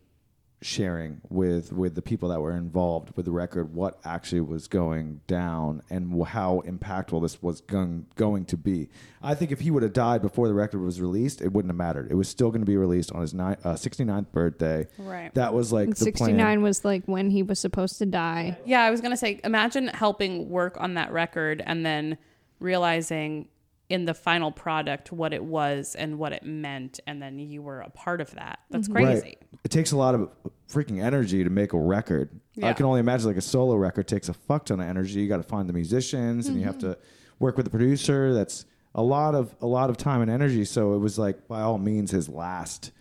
[0.62, 5.22] sharing with with the people that were involved with the record what actually was going
[5.28, 8.90] down and how impactful this was going going to be.
[9.22, 11.78] I think if he would have died before the record was released, it wouldn't have
[11.78, 12.10] mattered.
[12.10, 14.88] It was still going to be released on his ni- uh, 69th birthday.
[14.98, 15.34] Right.
[15.36, 16.62] That was like And the 69 plan.
[16.62, 18.58] was like when he was supposed to die.
[18.66, 22.18] Yeah, I was gonna say, imagine helping work on that record and then
[22.60, 23.48] realizing
[23.90, 27.82] in the final product what it was and what it meant, and then you were
[27.82, 28.60] a part of that.
[28.70, 29.04] That's mm-hmm.
[29.04, 29.22] crazy.
[29.22, 29.44] Right.
[29.64, 30.30] It takes a lot of
[30.68, 32.40] freaking energy to make a record.
[32.62, 35.22] I can only imagine like a solo record takes a fuck ton of energy.
[35.22, 36.92] You got to find the musicians and you have mm-hmm.
[36.92, 36.98] to
[37.40, 38.34] work with the producer.
[38.34, 38.66] That's
[38.96, 40.66] a lot of a lot of time and energy.
[40.66, 42.92] So it was like by all means his last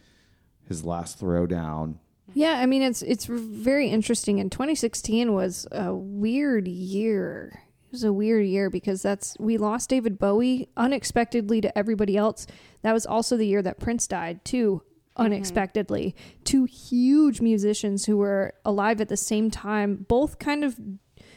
[0.68, 1.96] his last throwdown.
[2.34, 4.40] Yeah, I mean it's it's very interesting.
[4.40, 7.60] And 2016 was a weird year.
[7.94, 12.44] It was a weird year because that's we lost David Bowie unexpectedly to everybody else.
[12.82, 15.26] That was also the year that Prince died too mm-hmm.
[15.26, 16.16] unexpectedly.
[16.42, 20.76] Two huge musicians who were alive at the same time, both kind of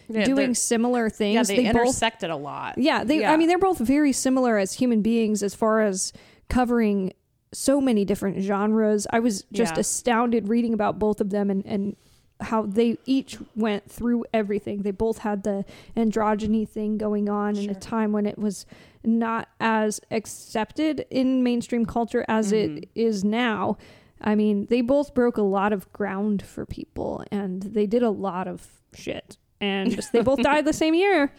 [0.09, 1.35] Yeah, doing similar things.
[1.35, 2.79] Yeah, they, both intersected a lot.
[2.79, 3.23] yeah, they.
[3.23, 6.11] I mean, they're both very similar as human beings as far as
[6.49, 7.13] covering
[7.53, 9.05] so many different genres.
[9.11, 9.81] I was just Yeah.
[9.81, 11.95] astounded reading about both of them and and
[12.41, 14.84] how they each went through everything.
[14.84, 15.65] They both had the
[15.95, 18.65] androgyny thing going on in a time when it was
[19.03, 23.77] not as accepted in mainstream culture as it is now.
[24.22, 28.09] I mean, they both broke a lot of ground for people and they did a
[28.09, 29.38] lot of shit.
[29.61, 31.31] And just, they both died the same year.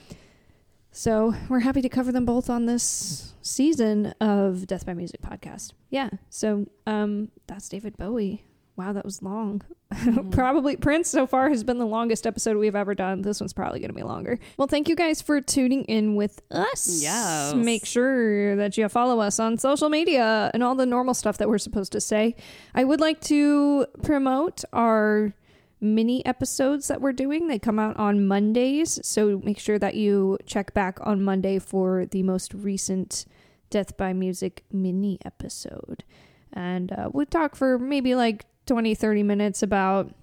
[0.91, 5.73] So we're happy to cover them both on this season of Death by Music podcast.
[5.91, 6.11] Yeah.
[6.31, 8.45] So um, that's David Bowie.
[8.79, 9.63] Wow, that was long.
[10.31, 13.23] probably Prince so far has been the longest episode we've ever done.
[13.23, 14.39] This one's probably going to be longer.
[14.57, 17.03] Well, thank you guys for tuning in with us.
[17.03, 17.55] Yes.
[17.55, 21.49] Make sure that you follow us on social media and all the normal stuff that
[21.49, 22.37] we're supposed to say.
[22.73, 25.35] I would like to promote our
[25.81, 27.49] mini episodes that we're doing.
[27.49, 32.07] They come out on Mondays, so make sure that you check back on Monday for
[32.07, 33.27] the most recent
[33.71, 36.05] Death by Music mini episode.
[36.53, 40.15] And uh, we talk for maybe like 20, 30 minutes about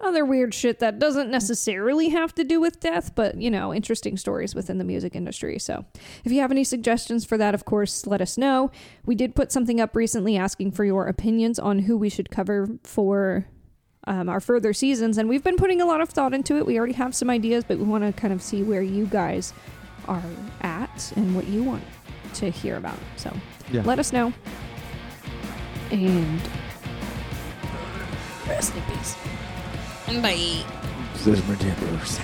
[0.00, 4.16] other weird shit that doesn't necessarily have to do with death, but you know, interesting
[4.16, 5.58] stories within the music industry.
[5.58, 5.84] So,
[6.24, 8.70] if you have any suggestions for that, of course, let us know.
[9.06, 12.68] We did put something up recently asking for your opinions on who we should cover
[12.84, 13.46] for
[14.06, 16.64] um, our further seasons, and we've been putting a lot of thought into it.
[16.64, 19.52] We already have some ideas, but we want to kind of see where you guys
[20.06, 20.22] are
[20.60, 21.82] at and what you want
[22.34, 22.98] to hear about.
[23.16, 23.34] So,
[23.72, 23.82] Yeah.
[23.82, 24.32] let us know.
[25.90, 26.40] And
[28.48, 29.16] rest in peace.
[30.22, 30.64] Bye.
[31.14, 32.20] This is ridiculous.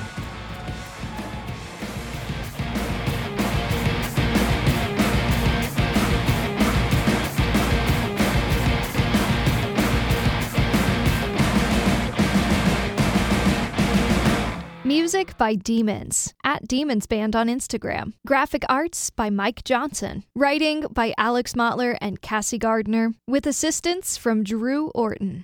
[14.86, 18.12] Music by Demons at Demons Band on Instagram.
[18.26, 20.24] Graphic arts by Mike Johnson.
[20.34, 25.42] Writing by Alex Motteler and Cassie Gardener, with assistance from Drew Orton.